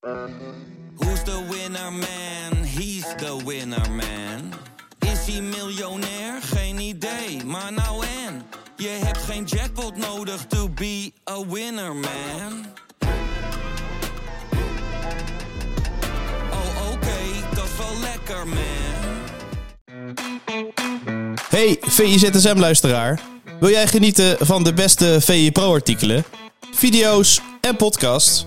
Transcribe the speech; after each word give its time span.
Who's 0.00 1.22
the 1.24 1.46
winner 1.50 1.90
man? 1.90 2.64
He's 2.64 3.04
the 3.16 3.36
winner 3.44 3.90
man. 3.90 4.52
Is 4.98 5.34
hij 5.34 5.40
miljonair? 5.40 6.42
Geen 6.42 6.78
idee, 6.78 7.44
maar 7.44 7.72
nou 7.72 8.04
en. 8.26 8.42
Je 8.76 8.88
hebt 8.88 9.18
geen 9.18 9.44
jackpot 9.44 9.96
nodig 9.96 10.46
to 10.46 10.68
be 10.68 11.12
a 11.30 11.46
winner 11.46 11.94
man. 11.94 12.66
Oh 16.50 16.92
oké, 16.92 17.54
dat 17.54 17.64
is 17.64 17.76
wel 17.78 18.00
lekker 18.00 18.46
man. 18.48 18.58
Hey 21.48 21.76
VIZSM-luisteraar. 21.80 23.20
Wil 23.58 23.70
jij 23.70 23.86
genieten 23.86 24.46
van 24.46 24.64
de 24.64 24.72
beste 24.72 25.18
VI 25.20 25.52
Pro-artikelen, 25.52 26.24
video's 26.70 27.40
en 27.60 27.76
podcasts? 27.76 28.46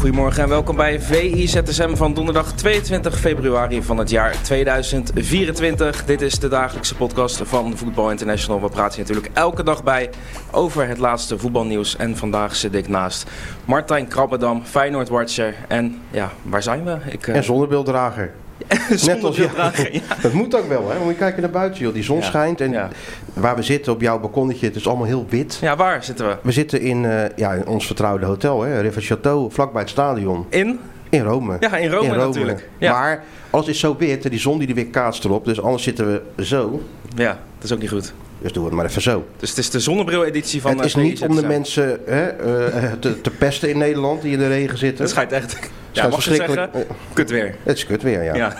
Goedemorgen 0.00 0.42
en 0.42 0.48
welkom 0.48 0.76
bij 0.76 1.00
VI 1.00 1.48
ZSM 1.48 1.94
van 1.94 2.14
donderdag 2.14 2.52
22 2.52 3.18
februari 3.18 3.82
van 3.82 3.98
het 3.98 4.10
jaar 4.10 4.42
2024. 4.42 6.04
Dit 6.04 6.20
is 6.20 6.38
de 6.38 6.48
dagelijkse 6.48 6.94
podcast 6.96 7.40
van 7.44 7.76
Voetbal 7.76 8.10
International. 8.10 8.60
We 8.60 8.68
praten 8.68 9.00
natuurlijk 9.00 9.30
elke 9.32 9.62
dag 9.62 9.84
bij 9.84 10.10
over 10.50 10.88
het 10.88 10.98
laatste 10.98 11.38
voetbalnieuws. 11.38 11.96
En 11.96 12.16
vandaag 12.16 12.56
zit 12.56 12.74
ik 12.74 12.88
naast 12.88 13.30
Martijn 13.64 14.08
Krabbedam, 14.08 14.62
Feyenoord-watcher. 14.64 15.54
En 15.68 16.00
ja, 16.10 16.30
waar 16.42 16.62
zijn 16.62 16.84
we? 16.84 16.96
Ik, 17.10 17.26
eh, 17.26 17.36
En 17.36 17.44
zonnebeelddrager. 17.44 18.32
zonder 18.90 19.26
als 19.26 19.36
ja. 19.36 19.72
Dat 20.22 20.32
moet 20.32 20.54
ook 20.56 20.68
wel, 20.68 20.90
hè? 20.90 20.98
Moet 20.98 21.12
je 21.12 21.18
kijken 21.18 21.42
naar 21.42 21.50
buiten, 21.50 21.80
joh. 21.80 21.94
Die 21.94 22.02
zon 22.02 22.18
Ja, 22.18 22.24
schijnt 22.24 22.60
en 22.60 22.70
ja. 22.70 22.88
waar 23.32 23.56
we 23.56 23.62
zitten 23.62 23.92
op 23.92 24.00
jouw 24.00 24.20
balkonnetje, 24.20 24.66
het 24.66 24.76
is 24.76 24.86
allemaal 24.86 25.06
heel 25.06 25.26
wit. 25.28 25.58
Ja, 25.60 25.76
waar 25.76 26.04
zitten 26.04 26.26
we? 26.26 26.36
We 26.42 26.52
zitten 26.52 26.80
in, 26.80 27.04
eh, 27.04 27.36
ja, 27.36 27.52
in 27.52 27.66
ons 27.66 27.86
vertrouwde 27.86 28.26
hotel, 28.26 28.62
hè? 28.62 28.80
River 28.80 29.02
Chateau, 29.02 29.52
vlakbij 29.52 29.80
het 29.80 29.90
stadion. 29.90 30.46
In? 30.48 30.80
In 31.10 31.22
Rome. 31.22 31.56
Ja, 31.60 31.76
in 31.76 31.90
Rome 31.90 32.16
natuurlijk. 32.16 32.68
Ja. 32.78 32.92
Maar 32.92 33.24
alles 33.50 33.66
is 33.66 33.78
zo 33.78 33.96
wit, 33.98 34.24
en 34.24 34.30
die 34.30 34.38
zon 34.38 34.58
die 34.58 34.68
er 34.68 34.74
weer 34.74 34.86
kaatst 34.86 35.24
erop. 35.24 35.44
Dus 35.44 35.60
anders 35.60 35.82
zitten 35.82 36.22
we 36.34 36.44
zo. 36.44 36.82
Ja, 37.14 37.38
dat 37.54 37.64
is 37.64 37.72
ook 37.72 37.80
niet 37.80 37.90
goed. 37.90 38.12
Dus 38.38 38.52
doen 38.52 38.62
we 38.62 38.68
het 38.68 38.78
maar 38.78 38.86
even 38.86 39.02
zo. 39.02 39.26
Dus 39.36 39.48
het 39.48 39.58
is 39.58 39.70
de 39.70 39.80
zonnebril-editie 39.80 40.60
van 40.60 40.70
het 40.70 40.80
eh, 40.80 40.86
is 40.86 40.94
niet 40.94 41.18
VI 41.18 41.26
om 41.26 41.36
de 41.36 41.46
mensen 41.46 42.00
hè, 42.06 42.26
eh, 42.26 42.92
te, 42.92 43.20
te 43.20 43.30
pesten 43.30 43.70
in 43.70 43.78
Nederland 43.78 44.22
die 44.22 44.32
in 44.32 44.38
de 44.38 44.48
regen 44.48 44.78
zitten. 44.78 45.00
Het 45.02 45.10
schijnt 45.10 45.32
echt... 45.32 45.58
Ja, 45.92 46.08
mag 46.08 46.24
je 46.24 46.34
zeggen? 46.34 46.46
verschrikkelijk. 46.46 46.90
Kut 47.12 47.30
weer. 47.30 47.54
Het 47.62 47.76
is 47.76 47.86
kut 47.86 48.02
weer, 48.02 48.22
ja. 48.22 48.34
Ja. 48.34 48.52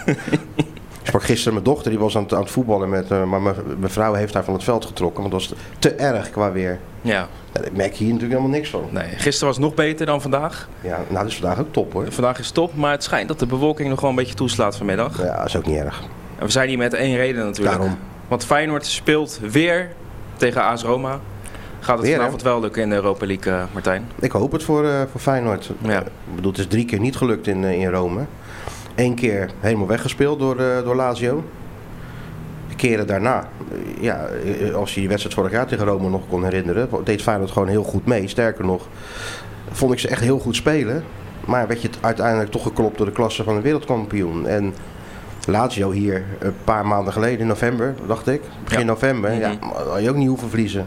Ik 1.03 1.17
sprak 1.17 1.23
gisteren 1.23 1.53
mijn 1.53 1.65
dochter, 1.65 1.91
die 1.91 2.01
was 2.01 2.17
aan 2.17 2.23
het, 2.23 2.35
aan 2.35 2.41
het 2.41 2.51
voetballen 2.51 2.89
met, 2.89 3.11
eh, 3.11 3.25
maar 3.25 3.41
mijn, 3.43 3.55
mijn 3.79 3.93
vrouw 3.93 4.15
heeft 4.15 4.35
haar 4.35 4.45
van 4.45 4.55
het 4.55 4.65
veld 4.65 4.85
getrokken, 4.85 5.21
want 5.21 5.33
dat 5.33 5.49
was 5.49 5.59
te 5.79 5.91
erg 5.95 6.31
qua 6.31 6.53
weer. 6.53 6.79
ja. 7.01 7.29
Ja, 7.55 7.61
daar 7.61 7.71
merk 7.73 7.93
je 7.93 8.05
hier 8.05 8.13
natuurlijk 8.13 8.39
helemaal 8.39 8.59
niks 8.59 8.71
van. 8.71 8.89
Nee, 8.91 9.09
gisteren 9.17 9.47
was 9.47 9.57
het 9.57 9.65
nog 9.65 9.75
beter 9.75 10.07
dan 10.07 10.21
vandaag. 10.23 10.69
Ja, 10.81 10.99
nou, 11.09 11.27
is 11.27 11.37
vandaag 11.37 11.59
ook 11.61 11.73
top 11.73 11.93
hoor. 11.93 12.13
Vandaag 12.13 12.39
is 12.39 12.51
top, 12.51 12.75
maar 12.75 12.91
het 12.91 13.03
schijnt 13.05 13.29
dat 13.29 13.39
de 13.39 13.47
bewolking 13.47 13.89
nog 13.89 14.01
wel 14.01 14.11
een 14.11 14.17
beetje 14.17 14.35
toeslaat 14.35 14.77
vanmiddag. 14.77 15.19
Ja, 15.23 15.37
dat 15.37 15.47
is 15.47 15.57
ook 15.57 15.67
niet 15.67 15.79
erg. 15.79 16.01
En 16.39 16.45
we 16.47 16.51
zijn 16.53 16.69
hier 16.69 16.79
met 16.79 16.95
één 16.95 17.17
reden 17.17 17.45
natuurlijk. 17.45 17.77
Daarom. 17.77 17.99
Want 18.29 18.45
Feyenoord 18.45 18.87
speelt 18.87 19.41
weer 19.51 19.91
tegen 20.37 20.63
AS 20.63 20.83
Roma. 20.83 21.21
Gaat 21.81 21.97
het 21.97 22.01
Weer, 22.01 22.11
hè? 22.11 22.17
vanavond 22.19 22.43
wel 22.43 22.61
lukken 22.61 22.83
in 22.83 22.89
de 22.89 22.95
Europa 22.95 23.27
League, 23.27 23.53
eh, 23.53 23.63
Martijn? 23.73 24.07
Ik 24.21 24.33
hoop 24.33 24.53
het 24.53 24.63
voor, 24.63 24.85
eh, 24.85 25.01
voor 25.11 25.21
Feyenoord. 25.21 25.71
Ja. 25.83 26.01
Ik 26.01 26.35
bedoel, 26.35 26.51
het 26.51 26.61
is 26.61 26.67
drie 26.67 26.85
keer 26.85 27.01
niet 27.01 27.17
gelukt 27.17 27.47
in, 27.47 27.65
eh, 27.65 27.81
in 27.81 27.91
Rome. 27.91 28.21
Eén 28.95 29.15
keer 29.15 29.51
helemaal 29.61 29.87
weggespeeld 29.87 30.39
door, 30.39 30.57
door 30.57 30.95
Lazio. 30.95 31.45
De 32.69 32.75
keren 32.75 33.07
daarna, 33.07 33.49
ja, 34.01 34.27
als 34.75 34.95
je 34.95 35.01
die 35.01 35.09
wedstrijd 35.09 35.37
vorig 35.37 35.53
jaar 35.53 35.67
tegen 35.67 35.85
Rome 35.87 36.09
nog 36.09 36.23
kon 36.29 36.45
herinneren, 36.45 36.89
deed 37.05 37.23
Feyenoord 37.23 37.51
gewoon 37.51 37.69
heel 37.69 37.83
goed 37.83 38.07
mee. 38.07 38.29
Sterker 38.29 38.65
nog, 38.65 38.87
vond 39.71 39.93
ik 39.93 39.99
ze 39.99 40.09
echt 40.09 40.21
heel 40.21 40.39
goed 40.39 40.57
spelen. 40.57 41.05
Maar 41.47 41.67
werd 41.67 41.83
je 41.83 41.89
het 41.89 41.99
uiteindelijk 42.01 42.51
toch 42.51 42.63
geklopt 42.63 42.97
door 42.97 43.07
de 43.07 43.13
klasse 43.13 43.45
van 43.45 43.55
de 43.55 43.61
wereldkampioen. 43.61 44.47
En 44.47 44.75
Lazio 45.47 45.91
hier 45.91 46.25
een 46.39 46.55
paar 46.65 46.87
maanden 46.87 47.13
geleden, 47.13 47.39
in 47.41 47.47
november, 47.47 47.95
dacht 48.07 48.27
ik. 48.29 48.41
Begin 48.65 48.81
Ja. 48.81 48.87
november, 48.87 49.33
ja, 49.33 49.49
Mhm. 49.53 49.89
had 49.91 50.03
je 50.03 50.09
ook 50.11 50.17
niet 50.17 50.29
hoeven 50.29 50.49
verliezen. 50.49 50.87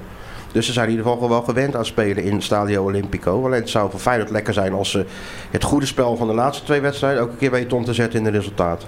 Dus 0.53 0.65
ze 0.65 0.71
zijn 0.73 0.85
in 0.85 0.91
ieder 0.91 1.11
geval 1.11 1.29
wel 1.29 1.41
gewend 1.41 1.75
aan 1.75 1.85
spelen 1.85 2.23
in 2.23 2.41
Stadio 2.41 2.83
Olimpico. 2.83 3.45
Alleen 3.45 3.59
het 3.59 3.69
zou 3.69 3.91
voor 3.91 3.99
Feyenoord 3.99 4.29
lekker 4.29 4.53
zijn 4.53 4.73
als 4.73 4.91
ze 4.91 5.05
het 5.51 5.63
goede 5.63 5.85
spel 5.85 6.15
van 6.15 6.27
de 6.27 6.33
laatste 6.33 6.63
twee 6.63 6.81
wedstrijden 6.81 7.21
ook 7.21 7.31
een 7.31 7.37
keer 7.37 7.51
weten 7.51 7.77
om 7.77 7.85
te 7.85 7.93
zetten 7.93 8.19
in 8.19 8.25
de 8.25 8.31
resultaat. 8.31 8.85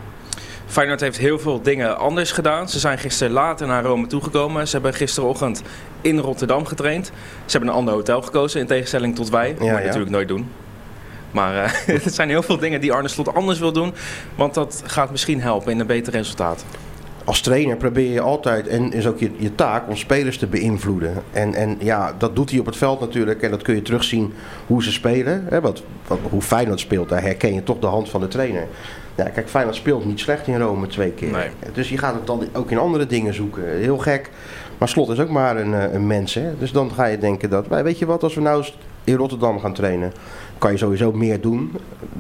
Feyenoord 0.65 0.99
heeft 0.99 1.17
heel 1.17 1.39
veel 1.39 1.61
dingen 1.61 1.97
anders 1.97 2.31
gedaan. 2.31 2.69
Ze 2.69 2.79
zijn 2.79 2.97
gisteren 2.97 3.33
later 3.33 3.67
naar 3.67 3.83
Rome 3.83 4.07
toegekomen. 4.07 4.67
Ze 4.67 4.73
hebben 4.73 4.93
gisterochtend 4.93 5.61
in 6.01 6.19
Rotterdam 6.19 6.65
getraind. 6.65 7.05
Ze 7.45 7.51
hebben 7.57 7.69
een 7.69 7.75
ander 7.75 7.93
hotel 7.93 8.21
gekozen, 8.21 8.59
in 8.59 8.67
tegenstelling 8.67 9.15
tot 9.15 9.29
wij. 9.29 9.55
Ja, 9.59 9.65
je 9.65 9.65
ja. 9.65 9.79
natuurlijk 9.79 10.11
nooit 10.11 10.27
doen. 10.27 10.47
Maar 11.31 11.63
eh, 11.63 11.71
het 11.85 12.13
zijn 12.15 12.29
heel 12.29 12.43
veel 12.43 12.57
dingen 12.57 12.81
die 12.81 12.93
Arne 12.93 13.07
Slot 13.07 13.35
anders 13.35 13.59
wil 13.59 13.71
doen. 13.71 13.93
Want 14.35 14.53
dat 14.53 14.83
gaat 14.85 15.11
misschien 15.11 15.41
helpen 15.41 15.71
in 15.71 15.79
een 15.79 15.87
beter 15.87 16.13
resultaat. 16.13 16.65
Als 17.25 17.41
trainer 17.41 17.77
probeer 17.77 18.11
je 18.11 18.21
altijd, 18.21 18.67
en 18.67 18.93
is 18.93 19.07
ook 19.07 19.19
je, 19.19 19.31
je 19.37 19.55
taak, 19.55 19.87
om 19.89 19.95
spelers 19.95 20.37
te 20.37 20.47
beïnvloeden. 20.47 21.13
En, 21.31 21.53
en 21.53 21.75
ja, 21.79 22.15
dat 22.17 22.35
doet 22.35 22.49
hij 22.49 22.59
op 22.59 22.65
het 22.65 22.77
veld 22.77 22.99
natuurlijk. 22.99 23.41
En 23.41 23.51
dat 23.51 23.61
kun 23.61 23.75
je 23.75 23.81
terugzien 23.81 24.33
hoe 24.67 24.83
ze 24.83 24.91
spelen. 24.91 25.45
Hè, 25.49 25.61
wat, 25.61 25.83
wat, 26.07 26.19
hoe 26.29 26.41
Feyenoord 26.41 26.79
speelt, 26.79 27.09
daar 27.09 27.21
herken 27.21 27.53
je 27.53 27.63
toch 27.63 27.79
de 27.79 27.87
hand 27.87 28.09
van 28.09 28.21
de 28.21 28.27
trainer. 28.27 28.67
Ja, 29.15 29.23
kijk, 29.29 29.49
Feyenoord 29.49 29.75
speelt 29.75 30.05
niet 30.05 30.19
slecht 30.19 30.47
in 30.47 30.59
Rome 30.59 30.87
twee 30.87 31.11
keer. 31.11 31.31
Nee. 31.31 31.49
Dus 31.73 31.89
je 31.89 31.97
gaat 31.97 32.13
het 32.13 32.27
dan 32.27 32.43
ook 32.53 32.71
in 32.71 32.77
andere 32.77 33.05
dingen 33.05 33.33
zoeken. 33.33 33.63
Heel 33.77 33.97
gek. 33.97 34.29
Maar 34.77 34.89
Slot 34.89 35.09
is 35.09 35.19
ook 35.19 35.29
maar 35.29 35.57
een, 35.57 35.73
eh, 35.73 35.93
een 35.93 36.07
mens. 36.07 36.33
Hè? 36.33 36.57
Dus 36.59 36.71
dan 36.71 36.91
ga 36.91 37.05
je 37.05 37.17
denken 37.17 37.49
dat, 37.49 37.67
wij- 37.67 37.83
weet 37.83 37.99
je 37.99 38.05
wat, 38.05 38.23
als 38.23 38.35
we 38.35 38.41
nou 38.41 38.65
in 39.05 39.15
Rotterdam 39.15 39.59
gaan 39.59 39.73
trainen, 39.73 40.13
kan 40.57 40.71
je 40.71 40.77
sowieso 40.77 41.11
meer 41.11 41.41
doen. 41.41 41.71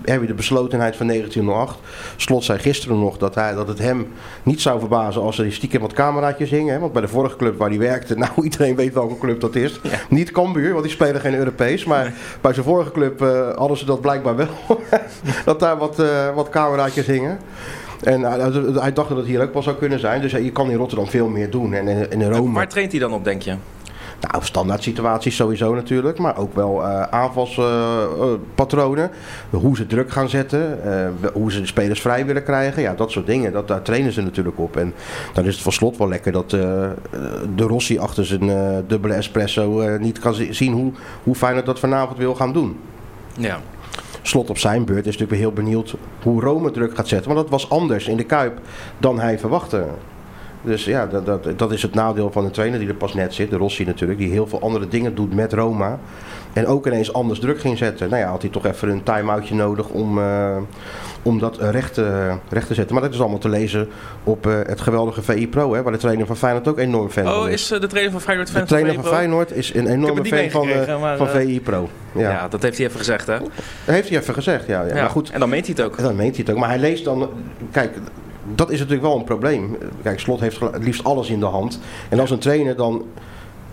Heb 0.03 0.21
je 0.21 0.27
de 0.27 0.33
beslotenheid 0.33 0.95
van 0.95 1.07
1908. 1.07 1.77
Slot 2.15 2.43
zei 2.43 2.59
gisteren 2.59 2.99
nog 2.99 3.17
dat, 3.17 3.35
hij, 3.35 3.53
dat 3.53 3.67
het 3.67 3.79
hem 3.79 4.07
niet 4.43 4.61
zou 4.61 4.79
verbazen 4.79 5.21
als 5.21 5.39
er 5.39 5.51
stiekem 5.53 5.81
wat 5.81 5.93
cameraatjes 5.93 6.49
hingen. 6.49 6.73
Hè? 6.73 6.79
Want 6.79 6.91
bij 6.93 7.01
de 7.01 7.07
vorige 7.07 7.35
club 7.35 7.57
waar 7.57 7.69
hij 7.69 7.77
werkte, 7.79 8.15
nou 8.17 8.31
iedereen 8.43 8.75
weet 8.75 8.93
welke 8.93 9.17
club 9.17 9.39
dat 9.41 9.55
is. 9.55 9.79
Niet 10.09 10.31
Cambuur, 10.31 10.71
want 10.71 10.83
die 10.83 10.93
spelen 10.93 11.21
geen 11.21 11.35
Europees. 11.35 11.85
Maar 11.85 12.13
bij 12.41 12.53
zijn 12.53 12.65
vorige 12.65 12.91
club 12.91 13.21
eh, 13.21 13.49
hadden 13.57 13.77
ze 13.77 13.85
dat 13.85 14.01
blijkbaar 14.01 14.35
wel. 14.35 14.47
dat 15.45 15.59
daar 15.59 15.77
wat, 15.77 15.99
eh, 15.99 16.35
wat 16.35 16.49
cameraatjes 16.49 17.05
hingen. 17.05 17.37
En 18.03 18.21
hij- 18.21 18.51
hij 18.81 18.93
dacht 18.93 19.09
dat 19.09 19.17
het 19.17 19.27
hier 19.27 19.41
ook 19.41 19.53
wel 19.53 19.63
zou 19.63 19.75
kunnen 19.75 19.99
zijn. 19.99 20.21
Dus 20.21 20.31
je 20.31 20.51
kan 20.51 20.69
in 20.69 20.77
Rotterdam 20.77 21.07
veel 21.07 21.27
meer 21.27 21.49
doen. 21.49 21.73
En 21.73 21.87
in, 21.87 22.11
in 22.11 22.31
Rome. 22.31 22.53
Waar 22.53 22.67
traint 22.69 22.91
hij 22.91 22.99
dan 22.99 23.13
op, 23.13 23.23
denk 23.23 23.41
je? 23.41 23.55
Nou, 24.31 24.43
standaard 24.43 24.83
situaties 24.83 25.35
sowieso 25.35 25.73
natuurlijk, 25.75 26.17
maar 26.17 26.37
ook 26.37 26.55
wel 26.55 26.83
eh 26.83 27.01
aanvalspatronen. 27.01 29.11
hoe 29.49 29.75
ze 29.75 29.87
druk 29.87 30.11
gaan 30.11 30.29
zetten, 30.29 30.83
eh, 30.83 31.07
hoe 31.33 31.51
ze 31.51 31.59
de 31.61 31.67
spelers 31.67 32.01
vrij 32.01 32.25
willen 32.25 32.43
krijgen. 32.43 32.81
Ja, 32.81 32.93
dat 32.93 33.11
soort 33.11 33.25
dingen, 33.25 33.51
dat, 33.51 33.67
daar 33.67 33.81
trainen 33.81 34.11
ze 34.11 34.21
natuurlijk 34.21 34.59
op. 34.59 34.77
En 34.77 34.93
dan 35.33 35.45
is 35.45 35.53
het 35.53 35.63
van 35.63 35.71
slot 35.71 35.97
wel 35.97 36.07
lekker 36.07 36.31
dat 36.31 36.53
eh, 36.53 36.59
de 37.55 37.63
Rossi 37.63 37.97
achter 37.99 38.25
zijn 38.25 38.51
dubbele 38.87 39.13
espresso 39.13 39.97
niet 39.97 40.19
kan 40.19 40.33
zi- 40.33 40.53
zien 40.53 40.73
hoe, 40.73 40.91
hoe 41.23 41.35
Feyenoord 41.35 41.65
dat 41.65 41.79
vanavond 41.79 42.17
wil 42.17 42.35
gaan 42.35 42.53
doen. 42.53 42.79
Ja. 43.37 43.59
Slot 44.21 44.49
op 44.49 44.57
zijn 44.57 44.85
beurt 44.85 44.99
is 44.99 45.05
natuurlijk 45.17 45.31
weer 45.31 45.39
heel 45.39 45.51
benieuwd 45.51 45.95
hoe 46.23 46.41
Rome 46.41 46.71
druk 46.71 46.95
gaat 46.95 47.07
zetten. 47.07 47.27
Want 47.33 47.41
dat 47.41 47.49
was 47.49 47.69
anders 47.69 48.07
in 48.07 48.17
de 48.17 48.23
Kuip 48.23 48.59
dan 48.97 49.19
hij 49.19 49.39
verwachtte. 49.39 49.85
Dus 50.65 50.85
ja, 50.85 51.05
dat, 51.05 51.25
dat, 51.25 51.47
dat 51.59 51.71
is 51.71 51.81
het 51.81 51.93
nadeel 51.93 52.31
van 52.31 52.45
een 52.45 52.51
trainer 52.51 52.79
die 52.79 52.87
er 52.87 52.93
pas 52.95 53.13
net 53.13 53.33
zit. 53.33 53.49
De 53.49 53.55
Rossi 53.57 53.83
natuurlijk, 53.85 54.19
die 54.19 54.31
heel 54.31 54.47
veel 54.47 54.61
andere 54.61 54.87
dingen 54.87 55.15
doet 55.15 55.33
met 55.35 55.53
Roma. 55.53 55.99
En 56.53 56.67
ook 56.67 56.87
ineens 56.87 57.13
anders 57.13 57.39
druk 57.39 57.59
ging 57.59 57.77
zetten. 57.77 58.09
Nou 58.09 58.21
ja, 58.21 58.29
had 58.29 58.41
hij 58.41 58.51
toch 58.51 58.65
even 58.65 58.89
een 58.89 59.03
time-outje 59.03 59.55
nodig 59.55 59.87
om, 59.89 60.19
eh, 60.19 60.57
om 61.21 61.39
dat 61.39 61.57
recht, 61.59 61.93
te- 61.93 62.35
recht 62.49 62.67
te 62.67 62.73
zetten. 62.73 62.93
Maar 62.95 63.03
dat 63.03 63.13
is 63.13 63.19
allemaal 63.19 63.37
te 63.39 63.49
lezen 63.49 63.87
op 64.23 64.47
eh, 64.47 64.53
het 64.65 64.81
geweldige 64.81 65.21
VI 65.21 65.47
Pro. 65.47 65.73
Hè, 65.73 65.83
waar 65.83 65.91
de 65.91 65.97
trainer 65.97 66.25
van 66.25 66.37
Feyenoord 66.37 66.67
ook 66.67 66.77
enorm 66.79 67.09
fan 67.09 67.23
van 67.23 67.33
Oh, 67.35 67.47
is. 67.49 67.53
is 67.61 67.71
eh, 67.71 67.79
de 67.79 67.87
trainer 67.87 68.11
van 68.11 68.21
Feyenoord 68.21 68.49
fan 68.49 68.61
de 68.61 68.67
trainer 68.67 68.93
van 68.93 69.03
van? 69.03 69.13
Feyenoord 69.13 69.51
is 69.51 69.73
een 69.73 69.87
enorme 69.87 70.25
fan 70.25 70.49
van, 70.49 70.99
maar, 70.99 71.17
van 71.17 71.27
VI 71.27 71.61
Pro. 71.61 71.89
Ja. 72.11 72.29
Ja. 72.31 72.47
dat 72.47 72.61
heeft 72.61 72.77
hij 72.77 72.85
even 72.87 72.99
gezegd, 72.99 73.27
hè? 73.27 73.37
Dat 73.39 73.95
heeft 73.95 74.09
hij 74.09 74.17
even 74.19 74.33
gezegd, 74.33 74.67
ja. 74.67 74.81
ja. 74.81 74.87
Ja, 74.95 75.01
Maar 75.01 75.09
goed, 75.09 75.29
En 75.29 75.39
dan 75.39 75.49
meent 75.49 75.65
hij 75.65 75.75
het 75.77 75.85
ook. 75.85 75.97
dan 76.01 76.15
meent 76.15 76.35
hij 76.35 76.43
het 76.45 76.53
ook. 76.53 76.59
Maar 76.59 76.69
hij 76.69 76.79
leest 76.79 77.03
dan... 77.05 77.29
Kijk, 77.71 77.97
dat 78.55 78.71
is 78.71 78.79
natuurlijk 78.79 79.07
wel 79.07 79.17
een 79.17 79.23
probleem. 79.23 79.77
Kijk, 80.03 80.19
Slot 80.19 80.39
heeft 80.39 80.59
het 80.59 80.83
liefst 80.83 81.03
alles 81.03 81.29
in 81.29 81.39
de 81.39 81.45
hand. 81.45 81.79
En 82.09 82.19
als 82.19 82.31
een 82.31 82.39
trainer 82.39 82.75
dan 82.75 83.05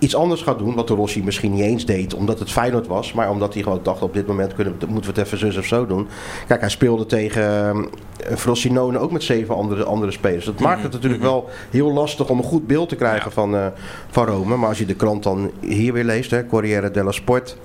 iets 0.02 0.14
anders 0.14 0.42
gaat 0.42 0.58
doen, 0.58 0.74
wat 0.74 0.88
de 0.88 0.94
Rossi 0.94 1.24
misschien 1.24 1.52
niet 1.52 1.62
eens 1.62 1.86
deed, 1.86 2.14
omdat 2.14 2.38
het 2.38 2.50
Feyenoord 2.50 2.86
was, 2.86 3.12
maar 3.12 3.30
omdat 3.30 3.54
hij 3.54 3.62
gewoon 3.62 3.80
dacht 3.82 4.02
op 4.02 4.14
dit 4.14 4.26
moment 4.26 4.54
kunnen, 4.54 4.74
moeten 4.88 5.14
we 5.14 5.20
het 5.20 5.26
even 5.26 5.38
zus 5.38 5.56
of 5.56 5.64
zo 5.64 5.86
doen. 5.86 6.08
Kijk, 6.46 6.60
hij 6.60 6.70
speelde 6.70 7.06
tegen 7.06 7.76
uh, 7.76 8.36
Frosinone 8.36 8.98
ook 8.98 9.12
met 9.12 9.22
zeven 9.22 9.54
andere, 9.54 9.84
andere 9.84 10.12
spelers. 10.12 10.44
Dat 10.44 10.60
maakt 10.60 10.82
het 10.82 10.92
natuurlijk 10.92 11.22
wel 11.22 11.48
heel 11.70 11.92
lastig 11.92 12.28
om 12.28 12.38
een 12.38 12.44
goed 12.44 12.66
beeld 12.66 12.88
te 12.88 12.96
krijgen 12.96 13.32
van, 13.32 13.54
uh, 13.54 13.66
van 14.08 14.26
Rome. 14.26 14.56
Maar 14.56 14.68
als 14.68 14.78
je 14.78 14.86
de 14.86 14.94
krant 14.94 15.22
dan 15.22 15.50
hier 15.60 15.92
weer 15.92 16.04
leest, 16.04 16.30
hè, 16.30 16.46
Corriere 16.46 16.90
della 16.90 17.12
Sport, 17.12 17.56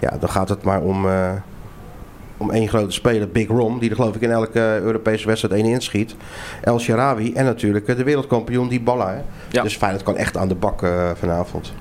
ja, 0.00 0.16
dan 0.20 0.28
gaat 0.28 0.48
het 0.48 0.62
maar 0.62 0.82
om... 0.82 1.06
Uh, 1.06 1.30
om 2.36 2.50
één 2.50 2.68
grote 2.68 2.92
speler, 2.92 3.28
Big 3.28 3.48
Rom, 3.48 3.78
die 3.78 3.90
er 3.90 3.96
geloof 3.96 4.14
ik 4.14 4.20
in 4.20 4.30
elke 4.30 4.60
Europese 4.60 5.26
wedstrijd 5.26 5.54
één 5.54 5.72
inschiet. 5.72 6.14
El 6.62 6.78
Sharawi 6.78 7.32
en 7.32 7.44
natuurlijk 7.44 7.86
de 7.86 8.04
wereldkampioen 8.04 8.68
die 8.68 8.80
Balla. 8.80 9.24
Ja. 9.50 9.62
Dus 9.62 9.76
Feyenoord 9.76 10.04
kan 10.04 10.16
echt 10.16 10.36
aan 10.36 10.48
de 10.48 10.54
bak 10.54 10.82
uh, 10.82 11.10
vanavond. 11.14 11.72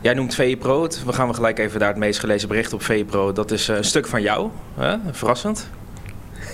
Jij 0.00 0.14
noemt 0.14 0.34
VE-Pro. 0.34 0.88
We 1.06 1.12
gaan 1.12 1.28
we 1.28 1.34
gelijk 1.34 1.58
even 1.58 1.80
naar 1.80 1.88
het 1.88 1.98
meest 1.98 2.20
gelezen 2.20 2.48
bericht 2.48 2.72
op 2.72 2.82
VE-Pro. 2.82 3.32
Dat 3.32 3.50
is 3.50 3.68
een 3.68 3.84
stuk 3.84 4.06
van 4.06 4.22
jou. 4.22 4.50
Verrassend. 5.10 5.68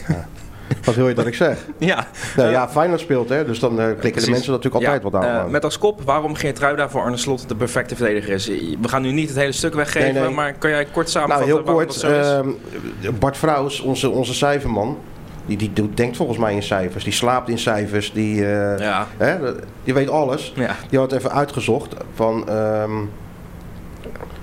Ja. 0.08 0.28
Wat 0.84 0.94
wil 0.94 1.08
je 1.08 1.14
dat 1.14 1.26
ik 1.26 1.34
zeg? 1.34 1.58
ja. 1.78 2.06
Nou, 2.36 2.50
ja, 2.50 2.68
Feyenoord 2.68 3.00
speelt, 3.00 3.28
hè, 3.28 3.44
dus 3.44 3.58
dan 3.58 3.80
uh, 3.80 3.86
klikken 4.00 4.22
de 4.22 4.30
mensen 4.30 4.52
natuurlijk 4.52 4.84
altijd 4.84 5.02
ja. 5.02 5.10
wat 5.10 5.24
aan. 5.24 5.46
Uh, 5.46 5.50
met 5.50 5.64
als 5.64 5.78
kop 5.78 6.02
waarom 6.02 6.34
Geertruida 6.34 6.88
voor 6.88 7.02
Arne 7.02 7.16
Slot 7.16 7.48
de 7.48 7.54
perfecte 7.54 7.96
verdediger 7.96 8.34
is. 8.34 8.46
We 8.80 8.88
gaan 8.88 9.02
nu 9.02 9.12
niet 9.12 9.28
het 9.28 9.38
hele 9.38 9.52
stuk 9.52 9.74
weggeven, 9.74 10.12
nee, 10.12 10.22
nee. 10.22 10.34
maar 10.34 10.52
kan 10.52 10.70
jij 10.70 10.84
kort 10.84 11.10
samenvatten 11.10 11.48
Nou, 11.48 11.64
heel 11.64 11.74
kort. 11.74 12.04
Uh, 12.04 13.10
Bart 13.18 13.36
Vrouws, 13.36 13.80
onze, 13.80 14.10
onze 14.10 14.34
cijferman, 14.34 14.98
die, 15.46 15.56
die, 15.56 15.72
die, 15.72 15.94
denkt 15.94 16.16
volgens 16.16 16.38
mij 16.38 16.54
in 16.54 16.62
cijfers. 16.62 17.04
Die 17.04 17.12
slaapt 17.12 17.48
in 17.48 17.58
cijfers. 17.58 18.12
Die, 18.12 18.34
ja. 18.78 19.06
hè, 19.16 19.36
die 19.84 19.94
weet 19.94 20.10
alles. 20.10 20.52
Ja. 20.56 20.76
Die 20.90 20.98
had 20.98 21.12
even 21.12 21.32
uitgezocht 21.32 21.94
van... 22.14 22.50
Um, 22.52 23.10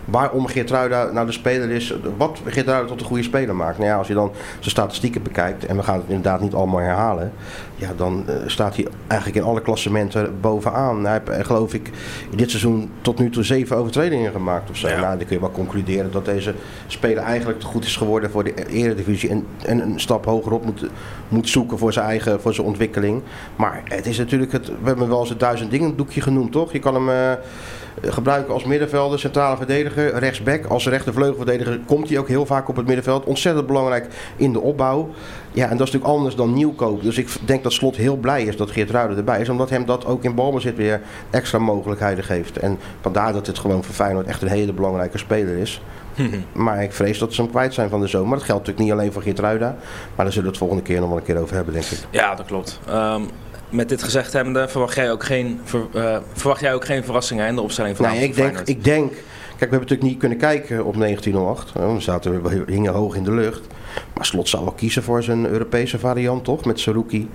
waarom 0.05 0.47
Geertruida 0.47 1.11
nou 1.11 1.25
de 1.25 1.31
speler 1.31 1.69
is, 1.69 1.93
wat 2.17 2.39
Geertruida 2.45 2.87
tot 2.87 2.99
een 2.99 3.05
goede 3.05 3.23
speler 3.23 3.55
maakt. 3.55 3.77
Nou 3.77 3.89
ja, 3.89 3.97
als 3.97 4.07
je 4.07 4.13
dan 4.13 4.31
zijn 4.59 4.71
statistieken 4.71 5.23
bekijkt, 5.23 5.65
en 5.65 5.75
we 5.75 5.83
gaan 5.83 5.95
het 5.95 6.07
inderdaad 6.07 6.41
niet 6.41 6.53
allemaal 6.53 6.79
herhalen, 6.79 7.31
ja, 7.75 7.91
dan 7.97 8.25
uh, 8.29 8.35
staat 8.45 8.75
hij 8.75 8.87
eigenlijk 9.07 9.39
in 9.41 9.49
alle 9.49 9.61
klassementen 9.61 10.39
bovenaan. 10.41 11.05
Hij 11.05 11.21
heeft, 11.25 11.45
geloof 11.45 11.73
ik, 11.73 11.91
in 12.31 12.37
dit 12.37 12.49
seizoen 12.49 12.91
tot 13.01 13.19
nu 13.19 13.29
toe 13.29 13.43
zeven 13.43 13.77
overtredingen 13.77 14.31
gemaakt 14.31 14.69
of 14.69 14.77
zo. 14.77 14.87
Ja. 14.87 14.99
Nou, 14.99 15.17
dan 15.17 15.27
kun 15.27 15.35
je 15.35 15.41
wel 15.41 15.51
concluderen 15.51 16.11
dat 16.11 16.25
deze 16.25 16.53
speler 16.87 17.23
eigenlijk 17.23 17.59
te 17.59 17.65
goed 17.65 17.85
is 17.85 17.97
geworden 17.97 18.31
voor 18.31 18.43
de 18.43 18.67
eredivisie 18.67 19.29
en, 19.29 19.45
en 19.65 19.79
een 19.79 19.99
stap 19.99 20.25
hogerop 20.25 20.65
moet, 20.65 20.85
moet 21.27 21.49
zoeken 21.49 21.77
voor 21.77 21.93
zijn 21.93 22.05
eigen 22.05 22.41
voor 22.41 22.53
zijn 22.53 22.67
ontwikkeling. 22.67 23.21
Maar 23.55 23.81
het 23.83 24.05
is 24.05 24.17
natuurlijk, 24.17 24.51
het, 24.51 24.67
we 24.67 24.87
hebben 24.87 25.09
wel 25.09 25.19
eens 25.19 25.29
het 25.29 25.39
duizend 25.39 25.71
dingen 25.71 25.95
doekje 25.95 26.21
genoemd, 26.21 26.51
toch? 26.51 26.71
Je 26.71 26.79
kan 26.79 26.93
hem... 26.93 27.09
Uh, 27.09 27.31
gebruiken 28.01 28.53
als 28.53 28.63
middenvelder, 28.63 29.19
centrale 29.19 29.57
verdediger, 29.57 29.94
rechtsback. 29.95 30.65
Als 30.65 30.87
rechtervleugelverdediger 30.87 31.79
komt 31.85 32.09
hij 32.09 32.17
ook 32.17 32.27
heel 32.27 32.45
vaak 32.45 32.69
op 32.69 32.75
het 32.75 32.85
middenveld. 32.85 33.25
Ontzettend 33.25 33.67
belangrijk 33.67 34.07
in 34.35 34.53
de 34.53 34.59
opbouw. 34.59 35.09
Ja, 35.51 35.63
en 35.63 35.77
dat 35.77 35.87
is 35.87 35.93
natuurlijk 35.93 36.13
anders 36.13 36.35
dan 36.35 36.53
nieuwkoop. 36.53 37.03
Dus 37.03 37.17
ik 37.17 37.29
denk 37.45 37.63
dat 37.63 37.73
Slot 37.73 37.95
heel 37.95 38.15
blij 38.15 38.43
is 38.43 38.57
dat 38.57 38.71
Geert 38.71 38.89
Ruiden 38.89 39.17
erbij 39.17 39.41
is. 39.41 39.49
Omdat 39.49 39.69
hem 39.69 39.85
dat 39.85 40.05
ook 40.05 40.23
in 40.23 40.35
balbezit 40.35 40.75
weer 40.75 41.01
extra 41.29 41.59
mogelijkheden 41.59 42.23
geeft. 42.23 42.57
En 42.57 42.79
vandaar 43.01 43.33
dat 43.33 43.47
het 43.47 43.59
gewoon 43.59 43.83
voor 43.83 43.95
Feyenoord 43.95 44.27
echt 44.27 44.41
een 44.41 44.47
hele 44.47 44.73
belangrijke 44.73 45.17
speler 45.17 45.57
is. 45.57 45.81
maar 46.53 46.83
ik 46.83 46.93
vrees 46.93 47.19
dat 47.19 47.33
ze 47.33 47.41
hem 47.41 47.49
kwijt 47.49 47.73
zijn 47.73 47.89
van 47.89 48.01
de 48.01 48.07
zomer. 48.07 48.27
Maar 48.27 48.37
dat 48.37 48.47
geldt 48.47 48.61
natuurlijk 48.67 48.89
niet 48.89 48.99
alleen 48.99 49.13
voor 49.13 49.21
Geert 49.21 49.39
Ruida. 49.39 49.75
Maar 50.15 50.25
daar 50.25 50.33
zullen 50.33 50.43
we 50.43 50.49
het 50.49 50.57
volgende 50.57 50.83
keer 50.83 50.99
nog 50.99 51.09
wel 51.09 51.17
een 51.17 51.23
keer 51.23 51.37
over 51.37 51.55
hebben, 51.55 51.73
denk 51.73 51.85
ik. 51.85 51.99
Ja, 52.09 52.35
dat 52.35 52.45
klopt. 52.45 52.79
Um, 52.89 53.29
met 53.69 53.89
dit 53.89 54.03
gezegd 54.03 54.33
hebbende, 54.33 54.67
verwacht 54.67 54.95
jij 54.95 55.11
ook 55.11 55.23
geen, 55.23 55.61
ver, 55.63 55.81
uh, 55.95 56.17
verwacht 56.33 56.61
jij 56.61 56.73
ook 56.73 56.85
geen 56.85 57.03
verrassingen 57.03 57.47
in 57.47 57.55
de 57.55 57.61
opstelling 57.61 57.95
van 57.95 58.05
Nee, 58.05 58.23
ik 58.23 58.35
denk, 58.35 58.59
ik 58.65 58.83
denk... 58.83 59.13
Kijk, 59.57 59.69
we 59.69 59.75
hebben 59.77 59.89
natuurlijk 59.89 60.09
niet 60.09 60.19
kunnen 60.19 60.37
kijken 60.37 60.85
op 60.85 60.97
1908. 60.97 61.73
We 61.73 62.01
zaten, 62.01 62.43
we 62.43 62.63
hingen 62.67 62.93
hoog 62.93 63.15
in 63.15 63.23
de 63.23 63.31
lucht. 63.31 63.61
Maar 64.13 64.25
Slot 64.25 64.49
zou 64.49 64.63
wel 64.63 64.73
kiezen 64.73 65.03
voor 65.03 65.23
zijn 65.23 65.45
Europese 65.45 65.99
variant, 65.99 66.43
toch? 66.43 66.65
Met 66.65 66.79
Saruki, 66.79 67.29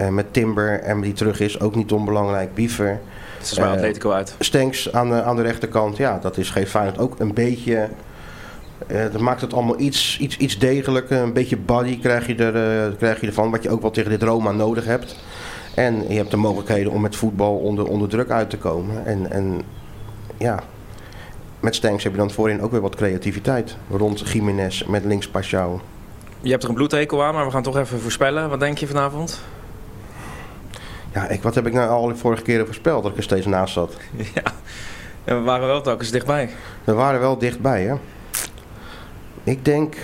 uh, 0.00 0.08
met 0.08 0.32
Timber 0.32 0.80
en 0.80 1.00
die 1.00 1.12
terug 1.12 1.40
is, 1.40 1.60
ook 1.60 1.74
niet 1.74 1.92
onbelangrijk. 1.92 2.54
Biefer. 2.54 3.00
Het 3.38 3.50
is 3.50 3.58
maar 3.58 3.68
Atletico 3.68 4.10
uit. 4.10 4.34
Stenks 4.38 4.92
aan 4.92 5.08
de, 5.08 5.22
aan 5.22 5.36
de 5.36 5.42
rechterkant, 5.42 5.96
ja, 5.96 6.18
dat 6.18 6.36
is, 6.36 6.50
geeft 6.50 6.70
Feyenoord 6.70 6.98
ook 6.98 7.20
een 7.20 7.34
beetje... 7.34 7.88
Uh, 8.86 9.02
dat 9.12 9.20
maakt 9.20 9.40
het 9.40 9.52
allemaal 9.52 9.80
iets, 9.80 10.18
iets, 10.20 10.36
iets 10.36 10.58
degelijker. 10.58 11.18
Een 11.18 11.32
beetje 11.32 11.56
body 11.56 11.98
krijg 11.98 12.26
je, 12.26 12.34
er, 12.34 12.86
uh, 12.90 12.96
krijg 12.96 13.20
je 13.20 13.26
ervan. 13.26 13.50
Wat 13.50 13.62
je 13.62 13.70
ook 13.70 13.80
wel 13.82 13.90
tegen 13.90 14.10
dit 14.10 14.22
Roma 14.22 14.52
nodig 14.52 14.84
hebt. 14.84 15.16
En 15.74 16.04
je 16.08 16.16
hebt 16.16 16.30
de 16.30 16.36
mogelijkheden 16.36 16.92
om 16.92 17.00
met 17.00 17.16
voetbal 17.16 17.56
onder, 17.56 17.86
onder 17.86 18.08
druk 18.08 18.30
uit 18.30 18.50
te 18.50 18.56
komen. 18.56 19.06
En, 19.06 19.30
en 19.30 19.62
ja, 20.36 20.62
met 21.60 21.74
Stenks 21.74 22.04
heb 22.04 22.12
je 22.12 22.18
dan 22.18 22.30
voorin 22.30 22.62
ook 22.62 22.70
weer 22.70 22.80
wat 22.80 22.96
creativiteit. 22.96 23.76
Rond 23.90 24.30
Jiménez 24.30 24.84
met 24.84 25.04
links 25.04 25.28
Pashao. 25.28 25.80
Je 26.40 26.50
hebt 26.50 26.62
er 26.62 26.68
een 26.68 26.74
bloedhekel 26.74 27.24
aan, 27.24 27.34
maar 27.34 27.44
we 27.44 27.50
gaan 27.50 27.62
toch 27.62 27.76
even 27.76 28.00
voorspellen. 28.00 28.48
Wat 28.48 28.60
denk 28.60 28.78
je 28.78 28.86
vanavond? 28.86 29.40
Ja, 31.12 31.28
ik, 31.28 31.42
wat 31.42 31.54
heb 31.54 31.66
ik 31.66 31.72
nou 31.72 31.90
al 31.90 32.06
de 32.06 32.16
vorige 32.16 32.42
keren 32.42 32.66
voorspeld 32.66 33.02
dat 33.02 33.10
ik 33.10 33.16
er 33.16 33.22
steeds 33.22 33.46
naast 33.46 33.72
zat? 33.72 33.96
Ja, 34.34 34.42
en 35.24 35.36
we 35.36 35.42
waren 35.42 35.66
wel 35.66 35.80
telkens 35.80 36.10
dichtbij. 36.10 36.50
We 36.84 36.92
waren 36.92 37.20
wel 37.20 37.38
dichtbij, 37.38 37.82
hè. 37.82 37.94
Ik 39.44 39.64
denk 39.64 39.96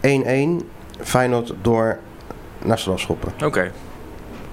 1-1 0.00 0.64
Feyenoord 1.00 1.54
door 1.62 1.98
naar 2.64 2.78
strafschoppen. 2.78 3.32
Oké. 3.34 3.44
Okay. 3.44 3.70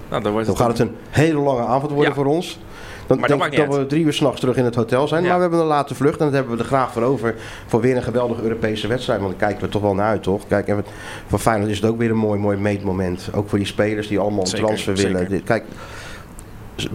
Nou, 0.08 0.22
dan, 0.22 0.32
wordt 0.32 0.46
dan 0.46 0.56
gaat 0.56 0.68
het 0.68 0.78
een 0.78 0.96
hele 1.10 1.38
lange 1.38 1.64
avond 1.64 1.90
worden 1.90 2.08
ja. 2.08 2.14
voor 2.14 2.26
ons. 2.26 2.58
Dan 3.06 3.18
maar 3.18 3.28
denk 3.28 3.40
dat, 3.40 3.52
ik 3.52 3.58
dat 3.58 3.76
we 3.76 3.86
drie 3.86 4.04
uur 4.04 4.12
s'nachts 4.12 4.40
terug 4.40 4.56
in 4.56 4.64
het 4.64 4.74
hotel 4.74 5.08
zijn. 5.08 5.22
Ja. 5.22 5.28
Maar 5.28 5.36
we 5.36 5.42
hebben 5.42 5.60
een 5.60 5.66
late 5.66 5.94
vlucht 5.94 6.18
en 6.18 6.24
dat 6.24 6.34
hebben 6.34 6.52
we 6.56 6.62
er 6.62 6.68
graag 6.68 6.92
voor 6.92 7.02
over. 7.02 7.34
Voor 7.66 7.80
weer 7.80 7.96
een 7.96 8.02
geweldige 8.02 8.42
Europese 8.42 8.86
wedstrijd. 8.86 9.20
Want 9.20 9.38
daar 9.38 9.48
kijken 9.48 9.64
we 9.66 9.70
toch 9.72 9.82
wel 9.82 9.94
naar 9.94 10.08
uit, 10.08 10.22
toch? 10.22 10.46
Kijk, 10.48 10.68
en 10.68 10.84
voor 11.26 11.38
Feyenoord 11.38 11.70
is 11.70 11.80
het 11.80 11.90
ook 11.90 11.98
weer 11.98 12.10
een 12.10 12.16
mooi, 12.16 12.40
mooi 12.40 12.56
meetmoment. 12.56 13.28
Ook 13.34 13.48
voor 13.48 13.58
die 13.58 13.66
spelers 13.66 14.08
die 14.08 14.18
allemaal 14.18 14.46
zeker, 14.46 14.66
transfer 14.66 14.94
willen. 14.94 15.42
Kijk, 15.44 15.64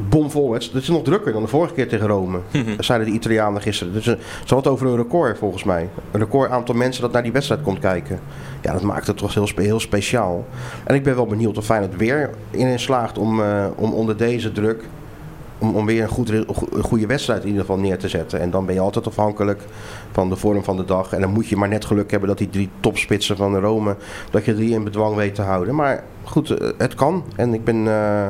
bomvol. 0.10 0.54
Het 0.54 0.74
is 0.74 0.88
nog 0.88 1.04
drukker 1.04 1.34
dan 1.34 1.42
de 1.42 1.48
vorige 1.48 1.74
keer 1.74 1.88
tegen 1.88 2.08
Rome. 2.08 2.40
Dat 2.76 2.86
zeiden 2.86 3.08
de 3.08 3.14
Italianen 3.14 3.62
gisteren. 3.62 3.94
Dus, 3.94 4.08
uh, 4.08 4.16
ze 4.46 4.54
had 4.54 4.68
over 4.68 4.88
een 4.88 4.96
record 4.96 5.38
volgens 5.38 5.64
mij. 5.64 5.90
Een 6.12 6.20
record 6.20 6.52
aantal 6.52 6.76
mensen 6.76 7.02
dat 7.02 7.12
naar 7.12 7.24
die 7.24 7.32
wedstrijd 7.32 7.62
komt 7.62 7.80
kijken. 7.80 8.20
Ja, 8.62 8.74
dat 8.74 8.82
maakt 8.82 9.08
het 9.08 9.18
toch 9.18 9.34
heel, 9.34 9.50
heel 9.56 9.80
speciaal. 9.80 10.46
En 10.84 10.96
ik 10.96 11.04
ben 11.04 11.16
wel 11.16 11.26
benieuwd 11.26 11.58
of 11.58 11.66
Feyenoord 11.66 11.96
weer 11.96 12.30
in 12.52 12.80
slaagt 12.80 13.18
om, 13.18 13.40
uh, 13.40 13.66
om 13.76 13.94
onder 13.94 14.18
deze 14.18 14.52
druk... 14.52 14.84
Om, 15.62 15.86
weer 15.86 16.04
een, 16.04 16.10
goed, 16.10 16.30
een 16.30 16.84
goede 16.84 17.06
wedstrijd 17.06 17.42
in 17.42 17.48
ieder 17.48 17.62
geval 17.62 17.80
neer 17.80 17.98
te 17.98 18.08
zetten. 18.08 18.40
En 18.40 18.50
dan 18.50 18.66
ben 18.66 18.76
je 18.76 18.82
altijd 18.82 19.08
afhankelijk 19.08 19.62
van 20.12 20.30
de 20.30 20.36
vorm 20.36 20.64
van 20.64 20.78
de 20.78 20.86
dag. 20.86 21.14
En 21.14 21.22
dan 21.22 21.30
moet 21.30 21.48
je 21.48 21.56
maar 21.56 21.68
net 21.68 21.86
geluk 21.86 22.12
hebben 22.12 22.30
dat 22.30 22.38
die 22.38 22.50
drie 22.50 22.70
topspitsen 22.80 23.38
van 23.38 23.60
Rome... 23.60 23.96
dat 24.32 24.46
je 24.46 24.56
die 24.56 24.74
in 24.74 24.84
bedwang 24.84 25.16
weet 25.16 25.36
te 25.36 25.42
houden. 25.42 25.76
Maar 25.76 26.04
goed, 26.24 26.50
het 26.78 26.96
kan. 26.96 27.24
En 27.36 27.54
ik 27.54 27.64
ben... 27.64 27.86
Uh, 27.86 28.28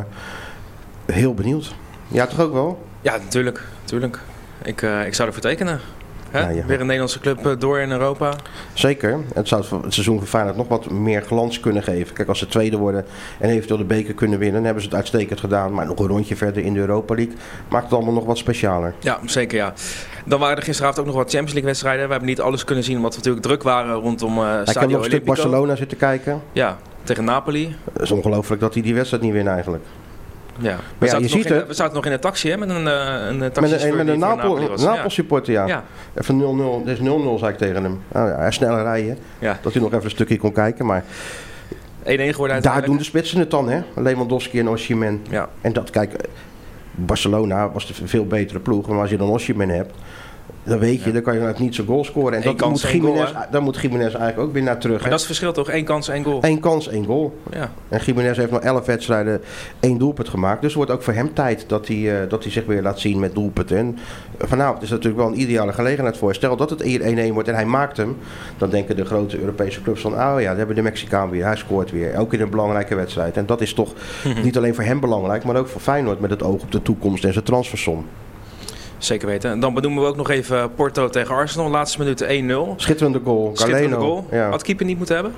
heel 1.05 1.33
benieuwd. 1.33 1.75
Ja, 2.07 2.25
toch 2.25 2.39
ook 2.39 2.53
wel? 2.53 2.85
Ja, 3.01 3.17
natuurlijk. 3.17 3.63
natuurlijk. 3.81 4.19
Ik, 4.63 4.81
uh, 4.81 5.05
ik 5.05 5.13
zou 5.13 5.27
ervoor 5.27 5.43
tekenen. 5.43 5.79
Hè? 6.31 6.39
Ja, 6.39 6.49
ja. 6.49 6.65
Weer 6.65 6.79
een 6.79 6.85
Nederlandse 6.85 7.19
club 7.19 7.45
uh, 7.45 7.51
door 7.59 7.79
in 7.79 7.91
Europa. 7.91 8.33
Zeker. 8.73 9.19
Het 9.33 9.47
zou 9.47 9.61
het 9.61 9.93
seizoen 9.93 10.25
Feyenoord 10.25 10.57
nog 10.57 10.67
wat 10.67 10.89
meer 10.89 11.21
glans 11.21 11.59
kunnen 11.59 11.83
geven. 11.83 12.15
Kijk, 12.15 12.27
als 12.27 12.39
ze 12.39 12.47
tweede 12.47 12.77
worden 12.77 13.05
en 13.39 13.49
eventueel 13.49 13.79
de 13.79 13.85
beker 13.85 14.13
kunnen 14.13 14.39
winnen... 14.39 14.55
dan 14.55 14.63
hebben 14.63 14.83
ze 14.83 14.89
het 14.89 14.97
uitstekend 14.97 15.39
gedaan. 15.39 15.73
Maar 15.73 15.85
nog 15.85 15.99
een 15.99 16.07
rondje 16.07 16.35
verder 16.35 16.63
in 16.63 16.73
de 16.73 16.79
Europa 16.79 17.15
League 17.15 17.35
maakt 17.69 17.83
het 17.83 17.93
allemaal 17.93 18.13
nog 18.13 18.25
wat 18.25 18.37
specialer. 18.37 18.93
Ja, 18.99 19.19
zeker 19.25 19.57
ja. 19.57 19.73
Dan 20.25 20.39
waren 20.39 20.57
er 20.57 20.63
gisteravond 20.63 20.99
ook 20.99 21.05
nog 21.05 21.15
wat 21.15 21.29
Champions 21.29 21.51
League 21.51 21.69
wedstrijden. 21.69 22.05
We 22.05 22.11
hebben 22.11 22.29
niet 22.29 22.41
alles 22.41 22.63
kunnen 22.63 22.83
zien 22.83 22.95
omdat 22.95 23.11
we 23.11 23.17
natuurlijk 23.17 23.45
druk 23.45 23.63
waren 23.63 23.93
rondom 23.93 24.37
uh, 24.37 24.43
Stadio 24.43 24.71
Ik 24.71 24.79
heb 24.79 24.89
nog 24.89 24.99
een 24.99 25.11
stuk 25.11 25.25
Barcelona 25.25 25.75
zitten 25.75 25.97
kijken. 25.97 26.41
Ja, 26.51 26.77
tegen 27.03 27.23
Napoli. 27.23 27.75
Het 27.93 28.01
is 28.01 28.11
ongelooflijk 28.11 28.61
dat 28.61 28.73
hij 28.73 28.83
die 28.83 28.93
wedstrijd 28.93 29.23
niet 29.23 29.33
wint 29.33 29.47
eigenlijk. 29.47 29.83
Ja, 30.61 30.75
we, 30.97 31.05
ja, 31.05 31.11
zaten 31.11 31.21
je 31.21 31.29
ziet 31.29 31.45
in, 31.45 31.65
we 31.67 31.73
zaten 31.73 31.95
nog 31.95 32.05
in 32.05 32.11
een 32.11 32.19
taxi 32.19 32.49
hè, 32.49 32.57
met 32.57 32.69
een, 32.69 32.85
uh, 32.85 33.27
een 33.27 33.51
taxi 33.51 33.71
met 33.71 33.83
een, 33.83 33.95
met 33.95 34.07
een 34.07 34.19
Napel, 34.19 35.09
supporter, 35.09 35.53
ja. 35.53 35.67
ja. 35.67 35.83
Even 36.13 36.41
0-0, 36.81 36.85
dus 36.85 36.99
0-0 36.99 37.01
zei 37.39 37.51
ik 37.51 37.57
tegen 37.57 37.83
hem. 37.83 38.01
Nou 38.11 38.29
ja, 38.29 38.37
hij 38.37 38.51
sneller 38.51 38.83
rijden, 38.83 39.17
dat 39.61 39.73
hij 39.73 39.81
nog 39.81 39.91
even 39.91 40.03
een 40.03 40.09
stukje 40.09 40.37
kon 40.37 40.51
kijken, 40.51 40.85
maar... 40.85 41.03
1-1 42.03 42.03
geworden 42.03 42.61
Daar 42.61 42.85
doen 42.85 42.97
de 42.97 43.03
spitsen 43.03 43.39
het 43.39 43.51
dan, 43.51 43.69
hè? 43.69 43.81
Lewandowski 43.95 44.59
en 44.59 44.69
Osimhen. 44.69 45.21
Ja. 45.29 45.49
En 45.61 45.73
dat, 45.73 45.89
kijk, 45.89 46.13
Barcelona 46.91 47.71
was 47.71 47.87
de 47.87 47.93
veel 48.07 48.25
betere 48.25 48.59
ploeg, 48.59 48.87
maar 48.87 48.99
als 48.99 49.09
je 49.09 49.17
dan 49.17 49.29
Osimhen 49.29 49.69
hebt... 49.69 49.93
Dan 50.63 50.79
weet 50.79 50.99
je, 50.99 51.05
ja. 51.05 51.11
dan 51.11 51.21
kan 51.21 51.33
je 51.33 51.41
uit 51.41 51.59
niet 51.59 51.75
zo 51.75 51.83
goal 51.85 52.03
scoren. 52.03 52.33
En 52.33 52.47
Eén 52.47 52.57
dat 52.57 52.69
moet 52.69 52.81
Jiménez, 52.81 53.31
goal, 53.31 53.45
daar 53.51 53.61
moet 53.61 53.81
Jiménez 53.81 54.13
eigenlijk 54.13 54.39
ook 54.39 54.53
weer 54.53 54.63
naar 54.63 54.77
terug. 54.77 54.95
Maar 54.95 55.03
hè? 55.03 55.09
dat 55.09 55.19
is 55.19 55.27
het 55.27 55.37
verschil 55.37 55.63
toch? 55.63 55.73
Eén 55.73 55.85
kans, 55.85 56.09
één 56.09 56.23
goal. 56.23 56.39
Eén 56.41 56.59
kans, 56.59 56.87
één 56.87 57.05
goal. 57.05 57.37
Ja. 57.51 57.71
En 57.89 57.99
Jiménez 58.05 58.37
heeft 58.37 58.51
nog 58.51 58.61
11 58.61 58.85
wedstrijden 58.85 59.41
één 59.79 59.97
doelpunt 59.97 60.29
gemaakt. 60.29 60.61
Dus 60.61 60.69
het 60.69 60.77
wordt 60.77 60.91
ook 60.91 61.03
voor 61.03 61.13
hem 61.13 61.33
tijd 61.33 61.63
dat 61.67 61.87
hij, 61.87 61.97
uh, 61.97 62.29
dat 62.29 62.43
hij 62.43 62.51
zich 62.51 62.65
weer 62.65 62.81
laat 62.81 62.99
zien 62.99 63.19
met 63.19 63.33
doelpunten. 63.33 63.77
En 63.77 63.97
vanavond 64.37 64.81
is 64.81 64.89
natuurlijk 64.89 65.17
wel 65.17 65.27
een 65.27 65.41
ideale 65.41 65.73
gelegenheid 65.73 66.17
voor. 66.17 66.35
Stel 66.35 66.55
dat 66.55 66.69
het 66.69 66.83
1-1 66.83 67.33
wordt 67.33 67.47
en 67.47 67.55
hij 67.55 67.65
maakt 67.65 67.97
hem. 67.97 68.17
Dan 68.57 68.69
denken 68.69 68.95
de 68.95 69.05
grote 69.05 69.39
Europese 69.39 69.81
clubs 69.81 70.01
van... 70.01 70.11
Oh 70.11 70.17
ja, 70.17 70.47
daar 70.47 70.57
hebben 70.57 70.75
de 70.75 70.81
Mexicaan 70.81 71.29
weer. 71.29 71.45
Hij 71.45 71.55
scoort 71.55 71.91
weer. 71.91 72.17
Ook 72.17 72.33
in 72.33 72.41
een 72.41 72.49
belangrijke 72.49 72.95
wedstrijd. 72.95 73.37
En 73.37 73.45
dat 73.45 73.61
is 73.61 73.73
toch 73.73 73.93
niet 74.43 74.57
alleen 74.57 74.75
voor 74.75 74.83
hem 74.83 74.99
belangrijk... 74.99 75.43
maar 75.43 75.55
ook 75.55 75.67
voor 75.67 75.81
Feyenoord 75.81 76.19
met 76.19 76.29
het 76.29 76.43
oog 76.43 76.61
op 76.61 76.71
de 76.71 76.81
toekomst 76.81 77.23
en 77.23 77.33
zijn 77.33 77.45
transfersom. 77.45 78.05
Zeker 79.03 79.27
weten. 79.27 79.51
En 79.51 79.59
dan 79.59 79.73
benoemen 79.73 80.03
we 80.03 80.09
ook 80.09 80.15
nog 80.15 80.29
even 80.29 80.73
Porto 80.73 81.09
tegen 81.09 81.35
Arsenal. 81.35 81.69
Laatste 81.69 81.99
minuut 81.99 82.23
1-0. 82.23 82.75
Schitterende 82.75 83.21
goal. 83.23 83.51
Schitterende 83.53 83.95
goal. 83.95 84.27
Ja. 84.31 84.49
Had 84.49 84.63
keeper 84.63 84.85
niet 84.85 84.97
moeten 84.97 85.15
hebben? 85.15 85.33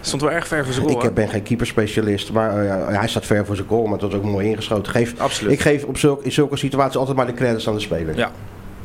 Stond 0.00 0.22
wel 0.22 0.30
erg 0.30 0.46
ver 0.46 0.64
voor 0.64 0.72
zijn 0.72 0.86
goal. 0.86 0.98
Ik 0.98 1.04
hè? 1.04 1.12
ben 1.12 1.28
geen 1.28 1.42
keeperspecialist, 1.42 2.32
maar 2.32 2.66
eh, 2.66 2.98
hij 2.98 3.08
staat 3.08 3.26
ver 3.26 3.46
voor 3.46 3.56
zijn 3.56 3.68
goal, 3.68 3.82
maar 3.82 3.92
het 3.92 4.02
was 4.02 4.14
ook 4.14 4.24
mooi 4.24 4.48
ingeschoten. 4.48 4.92
Geef, 4.92 5.14
Absoluut. 5.18 5.52
ik 5.52 5.60
geef 5.60 5.84
op 5.84 5.98
zulk, 5.98 6.22
in 6.22 6.32
zulke 6.32 6.56
situaties 6.56 6.96
altijd 6.96 7.16
maar 7.16 7.26
de 7.26 7.32
credits 7.32 7.68
aan 7.68 7.74
de 7.74 7.80
speler. 7.80 8.16
Ja. 8.16 8.30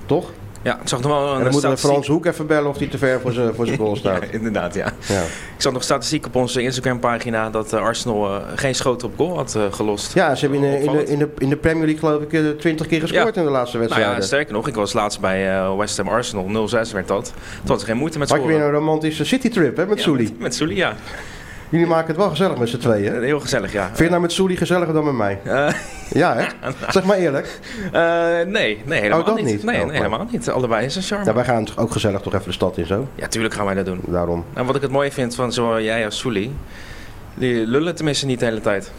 Toch? 0.05 0.31
Ja, 0.61 0.79
ik 0.81 0.87
zag 0.87 1.01
nog 1.01 1.11
wel 1.11 1.35
En 1.37 1.43
dan 1.43 1.51
moet 1.51 1.61
we. 1.61 1.77
Frans 1.77 2.07
Hoek 2.07 2.25
even 2.25 2.47
bellen 2.47 2.69
of 2.69 2.77
hij 2.77 2.87
te 2.87 2.97
ver 2.97 3.19
voor 3.21 3.31
zijn, 3.31 3.53
voor 3.53 3.65
zijn 3.65 3.77
goal 3.77 3.95
staat. 4.05 4.21
Ja, 4.23 4.27
inderdaad, 4.31 4.73
ja. 4.73 4.85
Ja. 5.07 5.21
Ik 5.21 5.61
zag 5.63 5.73
nog 5.73 5.83
statistiek 5.83 6.25
op 6.25 6.35
onze 6.35 6.61
Instagram-pagina 6.61 7.49
dat 7.49 7.73
eh, 7.73 7.79
Arsenal 7.81 8.25
eh, 8.35 8.41
geen 8.55 8.75
schoten 8.75 9.07
op 9.07 9.13
goal 9.17 9.35
had 9.35 9.55
eh, 9.55 9.61
gelost. 9.71 10.13
Ja, 10.13 10.35
ze 10.35 10.45
hebben 10.47 10.63
in 10.63 10.71
de, 10.71 10.83
in, 10.85 10.91
de, 10.91 11.05
in, 11.05 11.19
de, 11.19 11.29
in 11.37 11.49
de 11.49 11.55
Premier 11.57 11.85
League 11.85 11.99
geloof 11.99 12.21
ik 12.21 12.59
20 12.59 12.87
keer 12.87 12.99
gescoord 13.01 13.35
Ja. 13.35 13.41
in 13.41 13.47
de 13.47 13.53
laatste 13.53 13.77
Nou 13.77 13.87
wedstrijden. 13.89 14.21
ja, 14.21 14.27
sterker 14.27 14.53
nog, 14.53 14.67
ik 14.67 14.75
was 14.75 14.93
laatst 14.93 15.19
bij 15.19 15.57
eh, 15.57 15.77
West 15.77 15.97
Ham 15.97 16.07
Arsenal, 16.07 16.67
0-6 16.69 16.91
werd 16.93 17.07
dat. 17.07 17.25
Toen 17.59 17.67
had 17.67 17.79
ze 17.79 17.85
geen 17.85 17.97
moeite 17.97 18.19
met 18.19 18.29
Had 18.29 18.37
je 18.41 18.43
weer 18.47 18.55
scoren. 18.55 18.73
een 18.73 18.79
romantische 18.79 19.23
citytrip 19.25 19.77
hè, 19.77 19.85
met 19.85 19.97
Ja, 19.97 20.03
Soeli. 20.03 20.35
Met, 20.39 20.59
met 20.59 20.69
ja. 20.77 20.93
Jullie 21.69 21.87
maken 21.87 22.07
het 22.07 22.17
wel 22.17 22.29
gezellig 22.29 22.57
met 22.57 22.69
z'n 22.69 22.77
tweeën. 22.77 23.13
hè? 23.13 23.21
Heel 23.23 23.39
gezellig, 23.39 23.71
ja. 23.71 23.85
Vind 23.87 23.97
je 23.97 24.09
nou 24.09 24.21
met 24.21 24.31
Soeli 24.31 24.55
gezelliger 24.57 24.93
dan 24.93 25.03
met 25.05 25.13
mij? 25.13 25.39
Ja, 26.09 26.35
hè? 26.35 26.45
Zeg 26.89 27.03
maar 27.03 27.17
eerlijk. 27.17 27.59
eh, 27.91 28.01
nee, 28.45 28.81
nee, 28.85 28.99
helemaal 28.99 29.19
Oh, 29.19 29.25
dat 29.25 29.35
niet. 29.35 29.45
niet? 29.45 29.63
Nee, 29.63 29.75
Oh, 29.75 29.81
nee, 29.81 29.91
oh. 29.91 30.03
helemaal 30.03 30.27
niet. 30.31 30.49
Allebei 30.49 30.85
is 30.85 30.95
een 30.95 31.01
charme. 31.01 31.25
Ja, 31.25 31.33
wij 31.33 31.43
gaan 31.43 31.65
toch 31.65 31.77
ook 31.77 31.91
gezellig 31.91 32.21
toch 32.21 32.33
even 32.33 32.45
de 32.45 32.51
stad 32.51 32.77
in 32.77 32.85
zo. 32.85 33.07
Ja, 33.15 33.27
tuurlijk 33.27 33.53
gaan 33.53 33.65
wij 33.65 33.73
dat 33.73 33.85
doen. 33.85 33.99
Daarom. 34.05 34.45
En 34.53 34.65
wat 34.65 34.75
ik 34.75 34.81
het 34.81 34.91
mooie 34.91 35.11
vind 35.11 35.35
van 35.35 35.51
zowel 35.53 35.81
jij 35.81 36.05
als 36.05 36.17
Soeli, 36.17 36.55
die 37.33 37.67
lullen 37.67 37.95
tenminste 37.95 38.25
niet 38.25 38.39
de 38.39 38.45
hele 38.45 38.61
tijd. 38.61 38.91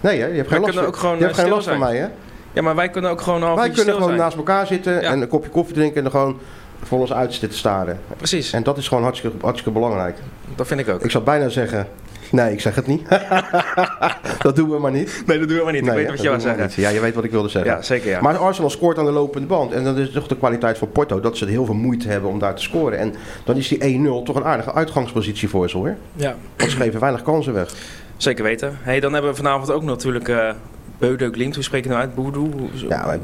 Nee, 0.00 0.20
hè? 0.20 0.26
Je 0.26 0.36
hebt 0.36 0.48
geen 0.48 0.60
last, 0.60 0.78
ook 0.78 0.96
gewoon, 0.96 1.16
je 1.18 1.22
hebt 1.24 1.36
eh, 1.36 1.38
geen 1.38 1.46
stil 1.46 1.56
last 1.56 1.68
van 1.68 1.78
mij, 1.78 1.96
hè? 1.96 2.06
Ja, 2.52 2.62
maar 2.62 2.74
wij 2.74 2.88
kunnen 2.90 3.10
ook 3.10 3.20
gewoon 3.20 3.42
half 3.42 3.58
Wij 3.58 3.70
kunnen 3.70 3.94
gewoon 3.94 4.08
zijn. 4.08 4.20
naast 4.20 4.36
elkaar 4.36 4.66
zitten 4.66 4.92
Ja. 4.92 5.00
en 5.00 5.20
een 5.22 5.28
kopje 5.28 5.50
koffie 5.50 5.74
drinken 5.74 5.96
en 5.96 6.02
dan 6.02 6.10
gewoon 6.12 6.38
voor 6.82 6.98
ons 7.00 7.12
uit 7.12 7.34
zitten 7.34 7.58
staren. 7.58 8.00
Precies, 8.16 8.52
En 8.52 8.62
dat 8.62 8.78
is 8.78 8.88
gewoon 8.88 9.02
hartstikke, 9.02 9.36
hartstikke 9.40 9.78
belangrijk. 9.78 10.16
dat 10.54 10.66
vind 10.66 10.80
ik 10.80 10.88
ook. 10.88 11.02
Ik 11.04 11.10
zou 11.10 11.24
bijna 11.24 11.48
zeggen, 11.48 11.88
nee, 12.30 12.52
ik 12.52 12.60
zeg 12.60 12.74
het 12.74 12.86
niet. 12.86 13.08
dat 14.42 14.56
doen 14.56 14.70
we 14.70 14.78
maar 14.78 14.90
niet. 14.90 15.22
Nee, 15.26 15.38
dat 15.38 15.48
doen 15.48 15.58
we 15.58 15.64
maar 15.64 15.72
niet. 15.72 15.82
Nee, 15.82 15.90
ik 15.90 15.96
weet 15.96 16.08
wat 16.10 16.22
je 16.22 16.28
wil 16.30 16.40
zeggen. 16.40 16.62
niet. 16.62 16.74
Ja, 16.74 16.88
je 16.88 17.00
weet 17.00 17.14
wat 17.14 17.24
ik 17.24 17.30
wilde 17.30 17.48
zeggen. 17.48 17.70
Ja, 17.70 17.82
zeker 17.82 18.10
ja. 18.10 18.20
Maar 18.20 18.36
Arsenal 18.36 18.70
scoort 18.70 18.98
aan 18.98 19.04
de 19.04 19.10
lopende 19.10 19.46
band. 19.46 19.72
En 19.72 19.84
dat 19.84 19.96
is 19.96 20.10
toch 20.10 20.26
de 20.26 20.36
kwaliteit 20.36 20.78
van 20.78 20.90
Porto. 20.92 21.20
Dat 21.20 21.36
ze 21.36 21.46
heel 21.46 21.64
veel 21.64 21.74
moeite 21.74 22.08
hebben 22.08 22.30
om 22.30 22.38
daar 22.38 22.54
te 22.54 22.62
scoren. 22.62 22.98
En 22.98 23.14
dan 23.44 23.56
is 23.56 23.68
die 23.68 23.98
1-0 24.00 24.24
toch 24.24 24.36
een 24.36 24.44
aardige 24.44 24.72
uitgangspositie 24.72 25.48
voor 25.48 25.70
ze 25.70 25.76
hoor. 25.76 25.96
ja, 26.14 26.36
Want 26.56 26.70
ze 26.70 26.76
geven 26.76 27.00
weinig 27.00 27.22
kansen 27.22 27.52
weg. 27.52 27.72
zeker 28.16 28.44
weten. 28.44 28.78
Hey, 28.80 29.00
dan 29.00 29.12
hebben 29.12 29.30
we 29.30 29.36
vanavond 29.36 29.70
ook 29.70 29.82
natuurlijk 29.82 30.28
eh 30.28 30.50
Beude 30.98 31.28
Glimt. 31.32 31.54
Hoe 31.54 31.64
spreek 31.64 31.82
je 31.82 31.88
nou 31.88 32.00
uit? 32.00 32.14
Boedoe? 32.14 32.48
Ja, 32.88 33.18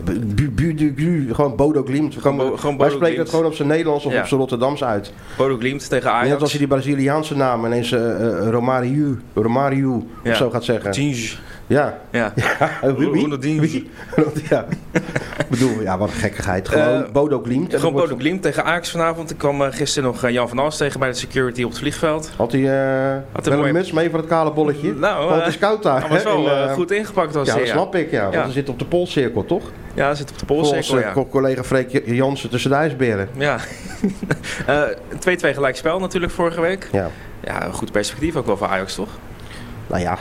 gewoon 1.32 1.56
Bodo 1.56 1.82
Glimt. 1.84 2.14
Gewoon, 2.18 2.36
Bo- 2.36 2.56
gewoon 2.56 2.76
wij 2.78 2.86
Bodo 2.86 2.88
spreken 2.88 3.06
Glimt. 3.06 3.18
het 3.18 3.28
gewoon 3.30 3.46
op 3.46 3.54
zijn 3.54 3.68
Nederlands 3.68 4.04
of 4.04 4.12
Ja. 4.12 4.20
op 4.20 4.26
zijn 4.26 4.40
Rotterdams 4.40 4.84
uit. 4.84 5.12
Bodo 5.36 5.56
Glimt 5.56 5.88
tegen 5.88 6.12
Net 6.12 6.20
Ajax. 6.22 6.40
als 6.42 6.52
je 6.52 6.58
die 6.58 6.66
Braziliaanse 6.66 7.36
naam 7.36 7.64
ineens 7.66 7.92
eh, 7.92 8.48
Romario, 8.50 9.16
Romario 9.34 10.06
Ja. 10.22 10.30
of 10.30 10.36
zo 10.36 10.50
gaat 10.50 10.64
zeggen. 10.64 10.92
Ja. 11.72 11.98
Ja. 12.10 12.32
Wie? 12.96 13.60
Wie? 13.60 13.90
ja. 14.50 14.64
Ik 15.38 15.48
bedoel, 15.48 15.80
ja, 15.80 15.98
wat 15.98 16.08
een 16.08 16.14
gekkigheid. 16.14 16.68
Gewoon 16.68 17.04
Eh, 17.04 17.10
Bodo 17.12 17.40
Glimt. 17.44 17.74
Gewoon 17.74 17.92
Bodo 17.92 18.16
Glimt 18.16 18.42
tegen 18.42 18.64
Ajax 18.64 18.90
vanavond. 18.90 19.30
Ik 19.30 19.38
kwam 19.38 19.62
eh, 19.62 19.68
gisteren 19.72 20.10
nog 20.12 20.24
eh, 20.24 20.30
Jan 20.30 20.48
van 20.48 20.58
As 20.58 20.76
tegen 20.76 21.00
bij 21.00 21.08
de 21.08 21.14
security 21.14 21.62
op 21.62 21.70
het 21.70 21.78
vliegveld. 21.78 22.30
Had 22.36 22.52
hij 22.52 22.60
Had 23.32 23.44
wel 23.44 23.54
een 23.54 23.60
mooie- 23.60 23.72
muts 23.72 23.92
mee 23.92 24.10
voor 24.10 24.18
het 24.18 24.28
kale 24.28 24.52
bolletje? 24.52 24.94
Nou, 24.94 25.28
Want 25.28 25.38
het 25.40 25.48
is 25.48 25.58
koud 25.58 25.82
daar. 25.82 26.10
Eh, 26.10 26.64
eh, 26.64 26.72
goed 26.72 26.90
ingepakt. 26.90 27.34
Was 27.34 27.46
Ja, 27.46 27.52
hij, 27.52 27.62
dat 27.62 27.70
snap 27.72 27.94
ik, 27.94 28.10
ja. 28.10 28.22
Want 28.22 28.34
Ja. 28.34 28.46
we 28.46 28.52
zitten 28.52 28.72
op 28.72 28.78
de 28.78 28.84
Poolcirkel, 28.86 29.44
toch? 29.44 29.70
Ja, 29.94 30.06
hij 30.06 30.14
zit 30.14 30.30
op 30.30 30.38
de 30.38 30.44
Poolcirkel, 30.44 30.96
eh, 30.96 31.02
ja. 31.02 31.12
co- 31.12 31.26
collega 31.26 31.62
Freek 31.64 32.02
Jansen 32.06 32.50
tussen 32.50 32.70
de 32.70 32.76
ijsberen. 32.76 33.28
Ja. 33.36 33.56
Eh, 34.66 34.82
2-2 35.18 35.54
gelijk 35.54 35.76
spel 35.76 35.98
natuurlijk 35.98 36.32
vorige 36.32 36.60
week. 36.60 36.88
Ja. 36.92 37.10
Ja, 37.44 37.66
een 37.66 37.72
goed 37.72 37.92
perspectief 37.92 38.36
ook 38.36 38.46
wel 38.46 38.56
voor 38.56 38.66
Ajax, 38.66 38.94
toch? 38.94 39.08
Nou 39.86 40.02
ja, 40.02 40.18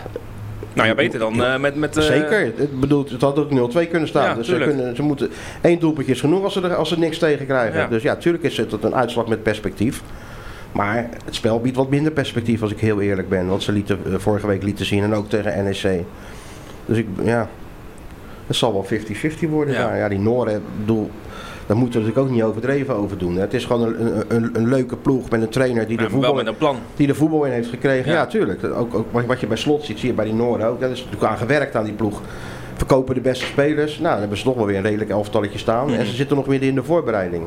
Nou 0.74 0.88
ja, 0.88 0.96
beter 0.96 1.20
dan 1.20 1.44
eh, 1.44 1.58
met... 1.58 1.76
met 1.76 1.98
eh, 1.98 2.04
zeker. 2.04 2.54
Het, 2.56 2.80
bedoelt, 2.80 3.10
het 3.10 3.22
had 3.22 3.40
ook 3.40 3.72
0-2 3.74 3.90
kunnen 3.90 4.08
staan. 4.08 4.24
Ja, 4.24 4.34
dus 4.34 4.48
ze, 4.48 4.58
kunnen, 4.58 4.96
ze 4.96 5.02
moeten 5.02 5.30
één 5.62 5.80
doelpuntje 5.80 6.14
is 6.14 6.20
genoeg 6.20 6.44
als 6.44 6.54
ze, 6.54 6.62
er, 6.62 6.76
als 6.76 6.90
ze 6.90 7.00
niks 7.00 7.18
tegen 7.18 7.46
krijgen. 7.46 7.80
Ja. 7.80 7.88
Dus 7.88 8.04
ja, 8.04 8.16
tuurlijk 8.16 8.44
is 8.44 8.58
het 8.58 8.84
een 8.84 8.96
uitslag 8.96 9.28
met 9.28 9.44
perspectief. 9.44 10.02
Maar 10.72 11.10
het 11.26 11.36
spel 11.36 11.60
biedt 11.60 11.76
wat 11.76 11.90
minder 11.90 12.12
perspectief 12.12 12.62
als 12.62 12.72
ik 12.72 12.80
heel 12.80 13.02
eerlijk 13.02 13.30
ben. 13.30 13.48
Want 13.48 13.64
ze 13.64 13.72
lieten 13.72 14.00
eh, 14.06 14.14
vorige 14.18 14.48
week 14.48 14.64
lieten 14.64 14.86
zien 14.86 15.04
en 15.04 15.14
ook 15.14 15.30
tegen 15.30 15.64
NEC. 15.64 16.04
Dus 16.86 16.98
ik, 16.98 17.08
ja, 17.24 17.50
het 18.48 18.56
zal 18.56 18.74
wel 18.74 18.86
50-50 18.86 19.50
worden 19.50 19.74
Ja. 19.74 19.88
daar. 19.88 19.98
Ja, 19.98 20.10
die 20.10 20.20
Noren, 20.20 20.56
ik 20.56 20.62
bedoel, 20.80 21.12
daar 21.72 21.80
moeten 21.80 22.00
we 22.02 22.06
natuurlijk 22.08 22.18
ook 22.34 22.36
niet 22.42 22.50
overdreven 22.50 22.96
over 22.96 23.18
doen. 23.18 23.36
hè. 23.36 23.42
Het 23.42 23.54
is 23.54 23.66
gewoon 23.66 23.82
een, 23.88 24.24
een, 24.28 24.50
een, 24.54 24.68
leuke 24.70 24.96
ploeg 24.96 25.30
met 25.30 25.42
een 25.42 25.50
trainer 25.50 25.88
die 25.88 25.98
de 25.98 26.10
voetbal 26.10 26.34
met 26.34 26.48
een 26.48 26.58
plan. 26.58 26.76
die 26.96 27.08
er 27.08 27.16
voetbal 27.16 27.46
in 27.46 27.52
heeft 27.52 27.70
gekregen. 27.70 28.12
Ja. 28.12 28.18
Ja, 28.18 28.26
tuurlijk. 28.26 28.64
Ook, 28.64 28.94
ook 28.96 29.06
wat- 29.28 29.40
je 29.40 29.48
bij 29.48 29.58
slot 29.58 29.84
ziet, 29.86 30.00
zie 30.00 30.08
je 30.10 30.14
bij 30.16 30.26
die 30.26 30.34
Noorden 30.34 30.68
ook. 30.68 30.80
Daar 30.80 30.90
is 30.90 31.04
natuurlijk 31.04 31.32
aan 31.32 31.38
gewerkt 31.38 31.76
aan 31.76 31.84
die 31.84 31.94
ploeg. 31.94 32.22
Verkopen 32.76 33.16
de 33.16 33.22
beste 33.22 33.46
spelers. 33.46 33.94
Nou, 34.00 34.10
dan 34.10 34.20
hebben 34.20 34.38
ze 34.38 34.44
toch 34.44 34.56
wel 34.56 34.66
weer 34.66 34.78
een 34.78 34.84
redelijk 34.84 35.10
elftalletje 35.10 35.58
staan. 35.60 35.88
Mhm. 35.88 36.00
En 36.00 36.06
ze 36.06 36.16
zitten 36.16 36.36
nog 36.38 36.48
midden 36.48 36.70
in 36.70 36.76
de 36.76 36.84
voorbereiding. 36.84 37.44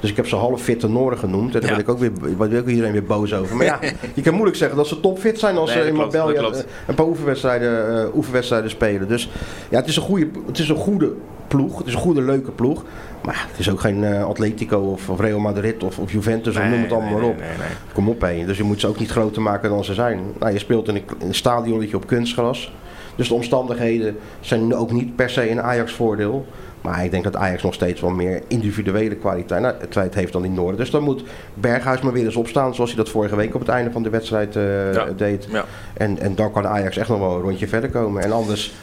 Dus 0.00 0.10
ik 0.10 0.16
heb 0.16 0.26
ze 0.26 0.36
half 0.36 0.62
fitte 0.62 0.88
Noorden 0.88 1.18
genoemd. 1.18 1.54
En 1.54 1.60
daar 1.60 1.70
Ja. 1.70 1.76
ben 1.76 1.84
ik 1.84 1.90
ook 1.90 1.98
weer, 1.98 2.12
wil 2.38 2.58
ik 2.58 2.66
iedereen 2.66 2.92
weer 2.92 3.04
boos 3.04 3.34
over. 3.34 3.56
Maar 3.56 3.66
ja, 3.66 3.78
je 4.14 4.22
kan 4.22 4.32
moeilijk 4.34 4.56
zeggen 4.56 4.76
dat 4.76 4.86
ze 4.86 5.00
topfit 5.00 5.38
zijn 5.38 5.56
als 5.56 5.74
Nee, 5.74 5.82
ze 5.82 5.88
in 5.88 5.94
dat 5.94 6.00
klopt, 6.02 6.16
Marbella 6.16 6.42
dat 6.42 6.50
klopt. 6.50 6.66
eh, 6.66 6.88
een 6.88 6.94
paar 6.94 7.06
oefenwedstrijden, 7.06 7.98
eh, 8.02 8.14
oefenwedstrijden 8.16 8.70
spelen. 8.70 9.08
Dus 9.08 9.30
ja, 9.68 9.76
het 9.78 9.88
is, 9.88 9.96
een 9.96 10.02
goede, 10.02 10.26
het 10.46 10.58
is 10.58 10.68
een 10.68 10.76
goede 10.76 11.12
ploeg. 11.56 11.78
Het 11.78 11.86
is 11.86 11.94
een 11.94 12.00
goede, 12.00 12.22
leuke 12.22 12.50
ploeg. 12.50 12.84
Maar 13.24 13.46
het 13.50 13.58
is 13.58 13.70
ook 13.70 13.80
geen 13.80 14.04
eh, 14.04 14.24
Atletico 14.24 14.78
of, 14.78 15.08
of 15.08 15.20
Real 15.20 15.38
Madrid 15.38 15.82
of, 15.84 15.98
of 15.98 16.12
Juventus. 16.12 16.56
of 16.56 16.62
noem 16.64 16.82
het 16.82 16.92
allemaal 16.92 17.10
nee, 17.10 17.20
maar 17.20 17.28
op. 17.28 17.38
Nee. 17.38 17.68
Kom 17.92 18.08
op 18.08 18.20
hé. 18.20 18.44
Dus 18.46 18.56
je 18.56 18.62
moet 18.62 18.80
ze 18.80 18.86
ook 18.86 18.98
niet 18.98 19.10
groter 19.10 19.42
maken 19.42 19.70
dan 19.70 19.84
ze 19.84 19.94
zijn. 19.94 20.20
Nou, 20.38 20.52
je 20.52 20.58
speelt 20.58 20.88
in 20.88 20.94
een, 20.94 21.02
in 21.18 21.26
een 21.26 21.34
stadionnetje 21.34 21.96
op 21.96 22.06
kunstgras. 22.06 22.72
Dus 23.16 23.28
de 23.28 23.34
omstandigheden 23.34 24.16
zijn 24.40 24.74
ook 24.74 24.92
niet 24.92 25.16
per 25.16 25.30
se 25.30 25.50
een 25.50 25.62
Ajax 25.62 25.92
voordeel. 25.92 26.46
Maar 26.80 27.04
ik 27.04 27.10
denk 27.10 27.24
dat 27.24 27.36
Ajax 27.36 27.62
nog 27.62 27.74
steeds 27.74 28.00
wel 28.00 28.10
meer 28.10 28.42
individuele 28.48 29.14
kwaliteit 29.14 29.62
nou, 29.62 29.74
het 29.94 30.14
heeft 30.14 30.32
dan 30.32 30.44
in 30.44 30.54
Noorden. 30.54 30.76
Dus 30.76 30.90
dan 30.90 31.02
moet 31.02 31.24
Berghuis 31.54 32.00
maar 32.00 32.12
weer 32.12 32.24
eens 32.24 32.36
opstaan 32.36 32.74
zoals 32.74 32.90
hij 32.90 32.98
dat 32.98 33.08
vorige 33.12 33.36
week 33.36 33.54
op 33.54 33.60
het 33.60 33.68
einde 33.68 33.90
van 33.90 34.02
de 34.02 34.10
wedstrijd 34.10 34.56
eh, 34.56 34.94
Ja. 34.94 35.06
deed. 35.16 35.46
Ja. 35.50 35.64
En, 35.94 36.18
en 36.18 36.34
dan 36.34 36.52
kan 36.52 36.66
Ajax 36.66 36.96
echt 36.96 37.08
nog 37.08 37.18
wel 37.18 37.34
een 37.34 37.40
rondje 37.40 37.68
verder 37.68 37.90
komen. 37.90 38.22
En 38.22 38.32
anders 38.32 38.74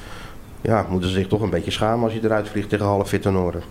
ja, 0.62 0.86
moeten 0.90 1.10
ze 1.10 1.16
zich 1.16 1.28
toch 1.28 1.42
een 1.42 1.50
beetje 1.50 1.72
schamen 1.72 2.04
als 2.04 2.14
hij 2.14 2.22
eruit 2.24 2.50
vliegt 2.50 2.70
tegen 2.70 2.86
half 2.86 3.08
fitte 3.08 3.32
Noorden. 3.32 3.62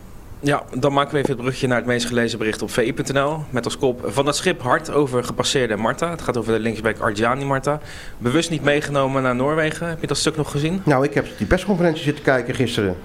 Ja, 0.42 0.62
dan 0.78 0.92
maken 0.92 1.12
we 1.12 1.18
even 1.18 1.30
het 1.30 1.40
brugje 1.40 1.66
naar 1.66 1.76
het 1.76 1.86
meest 1.86 2.06
gelezen 2.06 2.38
bericht 2.38 2.62
op 2.62 2.70
vi.nl. 2.70 3.38
Met 3.50 3.64
als 3.64 3.78
kop 3.78 4.00
van 4.04 4.26
het 4.26 4.36
schip 4.36 4.62
hard 4.62 4.90
over 4.90 5.24
gepasseerde 5.24 5.76
Marta. 5.76 6.10
Het 6.10 6.22
gaat 6.22 6.36
over 6.36 6.52
de 6.52 6.58
linksback 6.58 6.98
Argiani 6.98 7.44
Marta. 7.44 7.80
Bewust 8.18 8.50
niet 8.50 8.62
meegenomen 8.62 9.22
naar 9.22 9.34
Noorwegen. 9.34 9.88
Heb 9.88 10.00
je 10.00 10.06
dat 10.06 10.16
stuk 10.16 10.36
nog 10.36 10.50
gezien? 10.50 10.82
Nou, 10.84 11.04
ik 11.04 11.14
heb 11.14 11.26
die 11.38 11.46
persconferentie 11.46 12.02
zitten 12.02 12.24
kijken 12.24 12.54
gisteren. 12.54 12.96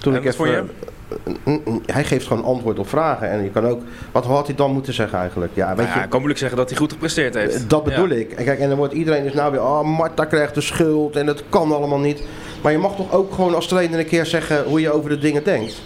Toen 0.00 0.14
En 0.14 0.22
ik 0.22 0.36
wat 0.36 0.64
Hij 1.86 2.04
geeft 2.04 2.26
gewoon 2.26 2.44
antwoord 2.44 2.78
op 2.78 2.88
vragen. 2.88 3.30
En 3.30 3.42
je 3.42 3.50
kan 3.50 3.66
ook. 3.66 3.82
Wat 4.12 4.24
had 4.24 4.46
hij 4.46 4.56
dan 4.56 4.72
moeten 4.72 4.92
zeggen 4.94 5.18
eigenlijk? 5.18 5.52
Ja, 5.54 5.66
weet 5.68 5.76
Nou 5.76 5.88
ja, 5.88 5.94
je. 6.02 6.08
kan 6.08 6.16
moeilijk 6.18 6.38
zeggen 6.38 6.58
dat 6.58 6.68
hij 6.68 6.78
goed 6.78 6.92
gepresteerd 6.92 7.34
heeft. 7.34 7.70
Dat 7.70 7.84
bedoel 7.84 8.08
Ja. 8.08 8.14
ik. 8.14 8.32
En 8.32 8.44
kijk, 8.44 8.58
en 8.58 8.68
dan 8.68 8.78
wordt 8.78 8.92
iedereen 8.94 9.22
dus 9.22 9.32
nou 9.32 9.50
weer. 9.52 9.62
Oh, 9.62 9.82
Marta 9.98 10.24
krijgt 10.24 10.54
de 10.54 10.60
schuld 10.60 11.16
en 11.16 11.26
het 11.26 11.42
kan 11.48 11.72
allemaal 11.72 11.98
niet. 11.98 12.22
Maar 12.62 12.72
je 12.72 12.78
mag 12.78 12.96
toch 12.96 13.12
ook 13.12 13.34
gewoon 13.34 13.54
als 13.54 13.66
trainer 13.68 13.98
een 13.98 14.06
keer 14.06 14.26
zeggen 14.26 14.64
hoe 14.64 14.80
je 14.80 14.90
over 14.92 15.10
de 15.10 15.18
dingen 15.18 15.44
denkt. 15.44 15.82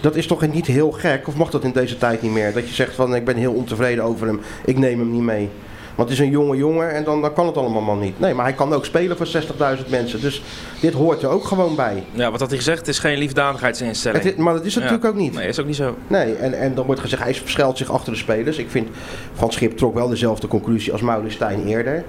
Dat 0.00 0.16
is 0.16 0.26
toch 0.26 0.46
niet 0.52 0.66
heel 0.66 0.90
gek? 0.90 1.28
Of 1.28 1.34
mag 1.36 1.50
dat 1.50 1.64
in 1.64 1.72
deze 1.72 1.98
tijd 1.98 2.22
niet 2.22 2.32
meer? 2.32 2.52
Dat 2.52 2.68
je 2.68 2.74
zegt 2.74 2.94
van 2.94 3.14
ik 3.14 3.24
ben 3.24 3.36
heel 3.36 3.52
ontevreden 3.52 4.04
over 4.04 4.26
hem. 4.26 4.40
Ik 4.64 4.78
neem 4.78 4.98
hem 4.98 5.10
niet 5.10 5.22
mee. 5.22 5.48
Want 5.94 6.08
het 6.08 6.18
is 6.18 6.24
een 6.24 6.30
jonge 6.30 6.56
jongen 6.56 6.90
en 6.94 7.04
dan, 7.04 7.20
dan 7.20 7.32
kan 7.32 7.46
het 7.46 7.56
allemaal 7.56 7.96
niet. 7.96 8.20
Nee, 8.20 8.34
maar 8.34 8.44
hij 8.44 8.54
kan 8.54 8.72
ook 8.72 8.84
spelen 8.84 9.16
voor 9.16 9.26
60.000 9.26 9.88
mensen. 9.88 10.20
Dus 10.20 10.42
dit 10.80 10.92
hoort 10.92 11.22
er 11.22 11.28
ook 11.28 11.44
gewoon 11.44 11.76
bij. 11.76 12.02
Ja, 12.12 12.30
wat 12.30 12.40
had 12.40 12.48
hij 12.48 12.58
gezegd? 12.58 12.78
Het 12.78 12.88
is 12.88 12.98
geen 12.98 13.18
liefdadigheidsinstelling. 13.18 14.22
Het 14.22 14.32
is- 14.32 14.38
maar 14.38 14.54
dat 14.54 14.64
is 14.64 14.74
het 14.74 14.84
Ja. 14.84 14.90
natuurlijk 14.90 15.14
ook 15.16 15.20
niet. 15.22 15.34
Nee, 15.34 15.48
is 15.48 15.60
ook 15.60 15.66
niet 15.66 15.76
zo. 15.76 15.96
Nee, 16.06 16.34
en, 16.34 16.58
en 16.58 16.74
dan 16.74 16.86
wordt 16.86 17.00
gezegd, 17.00 17.22
hij 17.22 17.34
verschuilt 17.34 17.78
zich 17.78 17.90
achter 17.90 18.12
de 18.12 18.18
spelers. 18.18 18.56
Ik 18.58 18.70
vind, 18.70 18.88
Van 19.34 19.52
Schip 19.52 19.76
trok 19.76 19.94
wel 19.94 20.08
dezelfde 20.08 20.46
conclusie 20.48 20.92
als 20.92 21.00
Maurits 21.00 21.34
Stijn 21.34 21.66
eerder. 21.66 22.04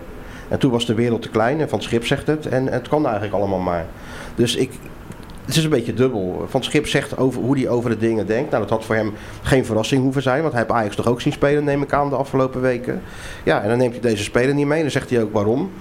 En 0.47 0.59
toen 0.59 0.71
was 0.71 0.85
de 0.85 0.93
wereld 0.93 1.21
te 1.21 1.29
klein 1.29 1.59
en 1.61 1.69
Van 1.69 1.81
Schip 1.81 2.05
zegt 2.05 2.27
het. 2.27 2.47
En 2.47 2.67
het 2.67 2.87
kan 2.87 3.03
eigenlijk 3.05 3.33
allemaal 3.35 3.59
maar. 3.59 3.85
Dus 4.35 4.55
ik, 4.55 4.71
het 5.45 5.55
is 5.55 5.63
een 5.63 5.69
beetje 5.69 5.93
dubbel. 5.93 6.45
Van 6.49 6.63
Schip 6.63 6.87
zegt 6.87 7.17
over 7.17 7.41
hoe 7.41 7.57
hij 7.57 7.69
over 7.69 7.89
de 7.89 7.97
dingen 7.97 8.25
denkt. 8.25 8.49
Nou, 8.49 8.61
dat 8.61 8.71
had 8.71 8.85
voor 8.85 8.95
hem 8.95 9.13
geen 9.41 9.65
verrassing 9.65 10.01
hoeven 10.01 10.21
zijn. 10.21 10.41
Want 10.41 10.53
hij 10.53 10.61
heeft 10.61 10.73
Ajax 10.73 10.95
toch 10.95 11.07
ook 11.07 11.21
zien 11.21 11.33
spelen, 11.33 11.63
neem 11.63 11.81
ik 11.81 11.93
aan, 11.93 12.09
de 12.09 12.15
afgelopen 12.15 12.61
weken. 12.61 13.01
Ja, 13.43 13.61
en 13.61 13.69
dan 13.69 13.77
neemt 13.77 13.93
hij 13.93 14.01
deze 14.01 14.23
speler 14.23 14.55
niet 14.55 14.67
mee. 14.67 14.81
Dan 14.81 14.91
zegt 14.91 15.09
hij 15.09 15.21
ook 15.21 15.33
waarom. 15.33 15.71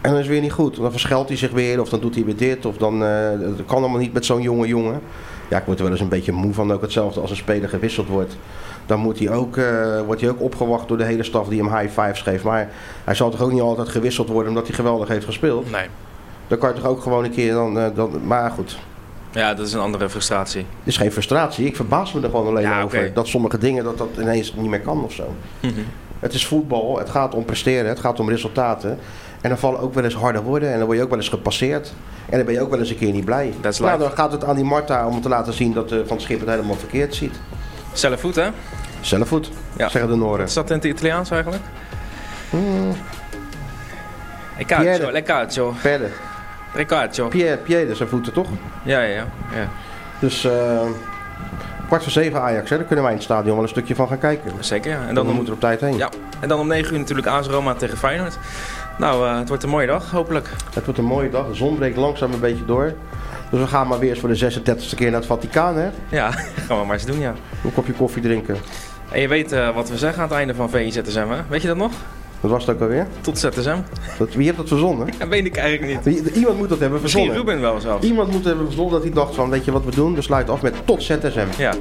En 0.00 0.10
dan 0.10 0.20
is 0.20 0.26
weer 0.26 0.40
niet 0.40 0.52
goed. 0.52 0.76
Dan 0.76 0.90
verschuilt 0.90 1.28
hij 1.28 1.36
zich 1.36 1.50
weer, 1.50 1.80
of 1.80 1.88
dan 1.88 2.00
doet 2.00 2.14
hij 2.14 2.24
weer 2.24 2.36
dit, 2.36 2.66
of 2.66 2.76
dan... 2.76 3.04
eh 3.04 3.30
dat 3.40 3.66
kan 3.66 3.76
allemaal 3.76 3.98
niet 3.98 4.12
met 4.12 4.24
zo'n 4.24 4.42
jonge 4.42 4.66
jongen. 4.66 5.00
Ja, 5.50 5.58
ik 5.58 5.64
word 5.64 5.78
er 5.78 5.84
wel 5.84 5.92
eens 5.92 6.02
een 6.02 6.08
beetje 6.08 6.32
moe 6.32 6.54
van. 6.54 6.72
Ook 6.72 6.82
hetzelfde 6.82 7.20
als 7.20 7.30
een 7.30 7.36
speler 7.36 7.68
gewisseld 7.68 8.08
wordt. 8.08 8.36
Dan 8.86 9.00
moet 9.00 9.18
hij 9.18 9.30
ook, 9.30 9.56
eh, 9.56 10.00
wordt 10.06 10.20
hij 10.20 10.30
ook 10.30 10.40
opgewacht 10.40 10.88
door 10.88 10.96
de 10.96 11.04
hele 11.04 11.22
staf 11.22 11.48
die 11.48 11.62
hem 11.62 11.76
high 11.78 12.00
fives 12.00 12.22
geeft. 12.22 12.44
Maar 12.44 12.70
hij 13.04 13.14
zal 13.14 13.30
toch 13.30 13.42
ook 13.42 13.52
niet 13.52 13.60
altijd 13.60 13.88
gewisseld 13.88 14.28
worden 14.28 14.48
omdat 14.48 14.66
hij 14.66 14.76
geweldig 14.76 15.08
heeft 15.08 15.24
gespeeld. 15.24 15.70
Nee. 15.70 15.86
Dan 16.50 16.58
kan 16.58 16.68
je 16.68 16.74
toch 16.80 16.86
ook 16.90 17.02
gewoon 17.02 17.24
een 17.24 17.30
keer 17.30 17.52
dan... 17.52 17.78
eh, 17.78 17.86
dan 17.94 18.20
maar 18.26 18.50
goed, 18.50 18.78
Ja, 19.32 19.54
dat 19.54 19.66
is 19.66 19.72
een 19.72 19.80
andere 19.80 20.10
frustratie. 20.10 20.60
Het 20.60 20.86
is 20.88 20.96
geen 20.96 21.12
frustratie. 21.12 21.66
Ik 21.66 21.76
verbaas 21.76 22.12
me 22.12 22.20
er 22.22 22.30
gewoon 22.30 22.46
alleen 22.46 22.62
Ja, 22.62 22.82
over. 22.82 23.12
Dat 23.14 23.28
sommige 23.28 23.58
dingen 23.58 23.84
dat 23.84 23.98
dat 23.98 24.08
ineens 24.18 24.54
niet 24.54 24.68
meer 24.70 24.80
kan 24.80 25.04
of 25.04 25.12
zo. 25.12 25.34
Mhm. 25.60 25.72
Het 26.18 26.32
is 26.34 26.46
voetbal. 26.46 26.98
Het 26.98 27.10
gaat 27.10 27.34
om 27.34 27.44
presteren. 27.44 27.88
Het 27.88 28.00
gaat 28.00 28.20
om 28.20 28.28
resultaten. 28.28 28.98
En 29.40 29.48
dan 29.48 29.58
vallen 29.58 29.80
ook 29.80 29.94
wel 29.94 30.04
eens 30.04 30.14
harde 30.14 30.42
woorden. 30.42 30.68
En 30.72 30.76
dan 30.76 30.84
word 30.84 30.96
je 30.98 31.02
ook 31.04 31.10
wel 31.10 31.18
eens 31.18 31.28
gepasseerd. 31.28 31.92
En 32.28 32.36
dan 32.36 32.44
ben 32.46 32.54
je 32.54 32.60
ook 32.60 32.70
wel 32.70 32.78
eens 32.78 32.90
een 32.90 32.96
keer 32.98 33.12
niet 33.12 33.24
blij. 33.24 33.52
That's 33.60 33.78
nou, 33.78 33.98
dan 33.98 34.10
gaat 34.10 34.32
het 34.32 34.44
aan 34.44 34.54
die 34.56 34.64
Marta 34.64 35.06
om 35.06 35.20
te 35.20 35.28
laten 35.28 35.52
zien 35.52 35.72
dat 35.72 35.92
eh, 35.92 35.98
Van 35.98 36.16
het 36.16 36.22
Schip 36.22 36.40
het 36.40 36.48
helemaal 36.48 36.74
verkeerd 36.76 37.14
ziet. 37.14 37.40
Zelf 37.92 38.20
voet, 38.20 38.34
hè? 38.34 38.48
Zelfvoet, 39.00 39.50
Ja. 39.76 39.88
zeggen 39.88 40.10
de 40.10 40.16
Noren. 40.16 40.44
Is 40.44 40.54
dat 40.54 40.70
in 40.70 40.76
het 40.76 40.84
Italiaans 40.84 41.30
eigenlijk? 41.30 41.62
Hmm, 42.50 42.92
E 44.58 44.64
calcio, 44.64 44.90
Piede. 44.92 45.12
le 45.12 45.22
calcio, 45.22 45.72
verder. 45.76 46.10
Calcio. 46.86 47.28
Pierre, 47.28 47.56
Pierre 47.56 47.94
zijn 47.94 48.08
voeten 48.08 48.32
toch? 48.32 48.48
Ja, 48.82 49.00
ja, 49.00 49.26
ja. 49.54 49.68
Dus 50.18 50.44
eh, 50.44 50.80
kwart 51.86 52.02
voor 52.02 52.12
zeven 52.12 52.40
Ajax, 52.40 52.70
hè? 52.70 52.76
daar 52.76 52.86
kunnen 52.86 53.04
wij 53.04 53.12
in 53.12 53.18
het 53.18 53.28
stadion 53.28 53.54
wel 53.54 53.62
een 53.62 53.68
stukje 53.68 53.94
van 53.94 54.08
gaan 54.08 54.18
kijken. 54.18 54.52
Zeker, 54.60 54.90
ja. 54.90 54.98
En 54.98 55.04
dan 55.06 55.14
dan 55.14 55.26
om, 55.26 55.34
moeten 55.34 55.46
we 55.46 55.52
op 55.52 55.60
tijd 55.60 55.80
heen. 55.80 55.96
ja. 55.96 56.08
en 56.40 56.48
dan 56.48 56.58
om 56.60 56.66
9 56.66 56.92
uur 56.92 56.98
natuurlijk 56.98 57.26
AS 57.26 57.46
Roma 57.46 57.74
tegen 57.74 57.96
Feyenoord. 57.98 58.38
Nou, 58.98 59.26
eh, 59.28 59.38
het 59.38 59.48
wordt 59.48 59.62
een 59.62 59.68
mooie 59.68 59.86
dag, 59.86 60.10
hopelijk. 60.10 60.50
Het 60.74 60.84
wordt 60.84 60.98
een 60.98 61.04
mooie 61.04 61.30
dag. 61.30 61.46
De 61.46 61.54
zon 61.54 61.76
breekt 61.76 61.96
langzaam 61.96 62.32
een 62.32 62.40
beetje 62.40 62.64
door. 62.64 62.92
Dus 63.50 63.60
we 63.60 63.66
gaan 63.66 63.86
maar 63.86 63.98
weer 63.98 64.10
eens 64.10 64.20
voor 64.20 64.28
de 64.28 64.36
36e 64.36 64.94
keer 64.96 65.10
naar 65.10 65.18
het 65.18 65.28
Vaticaan, 65.28 65.76
hè? 65.76 65.88
Ja, 66.08 66.30
gaan 66.66 66.78
we 66.78 66.84
maar 66.84 66.94
eens 66.94 67.04
doen, 67.06 67.18
ja. 67.18 67.34
Een 67.64 67.72
kopje 67.74 67.92
koffie 67.92 68.22
drinken. 68.22 68.56
En 69.12 69.20
je 69.20 69.28
weet 69.28 69.52
eh, 69.52 69.74
wat 69.74 69.88
we 69.88 69.98
zeggen 69.98 70.22
aan 70.22 70.28
het 70.28 70.36
einde 70.36 70.54
van 70.54 70.70
VIZSM, 70.70 71.28
hè? 71.28 71.38
Weet 71.48 71.62
je 71.62 71.68
dat 71.68 71.76
nog? 71.76 71.92
Wat 72.40 72.50
was 72.50 72.66
het 72.66 72.74
ook 72.76 72.82
alweer? 72.82 73.06
Tot 73.20 73.38
ZSM. 73.38 73.78
Dat, 74.18 74.34
wie 74.34 74.44
heeft 74.44 74.56
dat 74.56 74.68
verzonnen? 74.68 75.08
Ja, 75.18 75.28
weet 75.28 75.44
ik 75.46 75.56
eigenlijk 75.56 76.04
niet. 76.06 76.22
Wie- 76.24 76.32
Iemand 76.32 76.56
moet 76.58 76.68
dat 76.68 76.78
hebben 76.78 77.00
Misschien 77.02 77.24
verzonnen. 77.26 77.52
Ruben 77.52 77.60
wel 77.72 77.80
zelfs. 77.80 78.06
Iemand 78.06 78.30
moet 78.30 78.44
hebben 78.44 78.64
verzonnen 78.66 78.92
dat 78.94 79.02
hij 79.02 79.12
dacht 79.12 79.34
van, 79.34 79.50
weet 79.50 79.64
je 79.64 79.70
wat 79.70 79.84
we 79.84 79.90
doen? 79.94 80.14
We 80.14 80.22
sluiten 80.22 80.54
af 80.54 80.62
met 80.62 80.74
tot 80.86 81.02
ZSM. 81.02 81.46
Ja. 81.58 81.74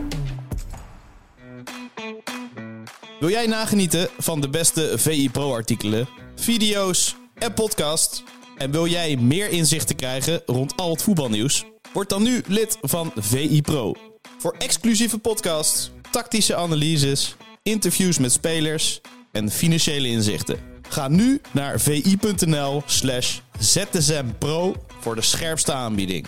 Wil 3.20 3.30
jij 3.30 3.48
nagenieten 3.48 4.08
van 4.18 4.42
de 4.42 4.50
beste 4.50 4.94
VI 4.96 5.30
Pro 5.32 5.54
artikelen, 5.54 6.08
video's 6.36 7.16
en 7.34 7.54
podcasts? 7.54 8.24
En 8.58 8.72
wil 8.72 8.88
jij 8.88 9.18
meer 9.18 9.50
inzichten 9.50 9.96
krijgen 9.96 10.42
rond 10.46 10.74
al 10.76 10.90
het 10.92 11.02
voetbalnieuws? 11.04 11.66
Word 11.94 12.10
dan 12.10 12.24
nu 12.24 12.42
lid 12.48 12.78
van 12.82 13.12
VI 13.16 13.62
Pro. 13.62 13.94
Voor 14.38 14.56
exclusieve 14.58 15.18
podcasts, 15.18 15.92
tactische 16.12 16.56
analyses, 16.56 17.36
interviews 17.64 18.18
met 18.20 18.32
spelers 18.32 19.02
en 19.32 19.50
financiële 19.50 20.08
inzichten. 20.08 20.60
Ga 20.90 21.08
nu 21.08 21.42
naar 21.52 21.80
vi.nl 21.80 22.84
slash 22.86 23.40
zsmpro 23.60 24.76
voor 25.00 25.16
de 25.16 25.22
scherpste 25.22 25.74
aanbieding. 25.74 26.26